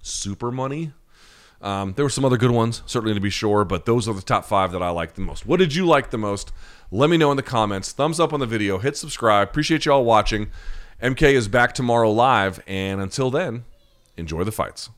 super 0.02 0.50
money. 0.50 0.92
Um, 1.60 1.94
there 1.94 2.04
were 2.04 2.10
some 2.10 2.24
other 2.24 2.36
good 2.36 2.52
ones, 2.52 2.82
certainly 2.86 3.14
to 3.14 3.20
be 3.20 3.30
sure, 3.30 3.64
but 3.64 3.84
those 3.84 4.06
are 4.06 4.14
the 4.14 4.22
top 4.22 4.44
five 4.44 4.70
that 4.72 4.82
I 4.82 4.90
like 4.90 5.14
the 5.14 5.22
most. 5.22 5.44
What 5.44 5.58
did 5.58 5.74
you 5.74 5.86
like 5.86 6.10
the 6.10 6.18
most? 6.18 6.52
Let 6.92 7.10
me 7.10 7.16
know 7.16 7.32
in 7.32 7.36
the 7.36 7.42
comments. 7.42 7.90
Thumbs 7.90 8.20
up 8.20 8.32
on 8.32 8.38
the 8.38 8.46
video. 8.46 8.78
Hit 8.78 8.96
subscribe. 8.96 9.48
Appreciate 9.48 9.84
you 9.84 9.92
all 9.92 10.04
watching. 10.04 10.50
MK 11.02 11.22
is 11.22 11.46
back 11.46 11.74
tomorrow 11.74 12.10
live, 12.10 12.58
and 12.66 13.00
until 13.00 13.30
then, 13.30 13.64
enjoy 14.16 14.42
the 14.42 14.50
fights. 14.50 14.90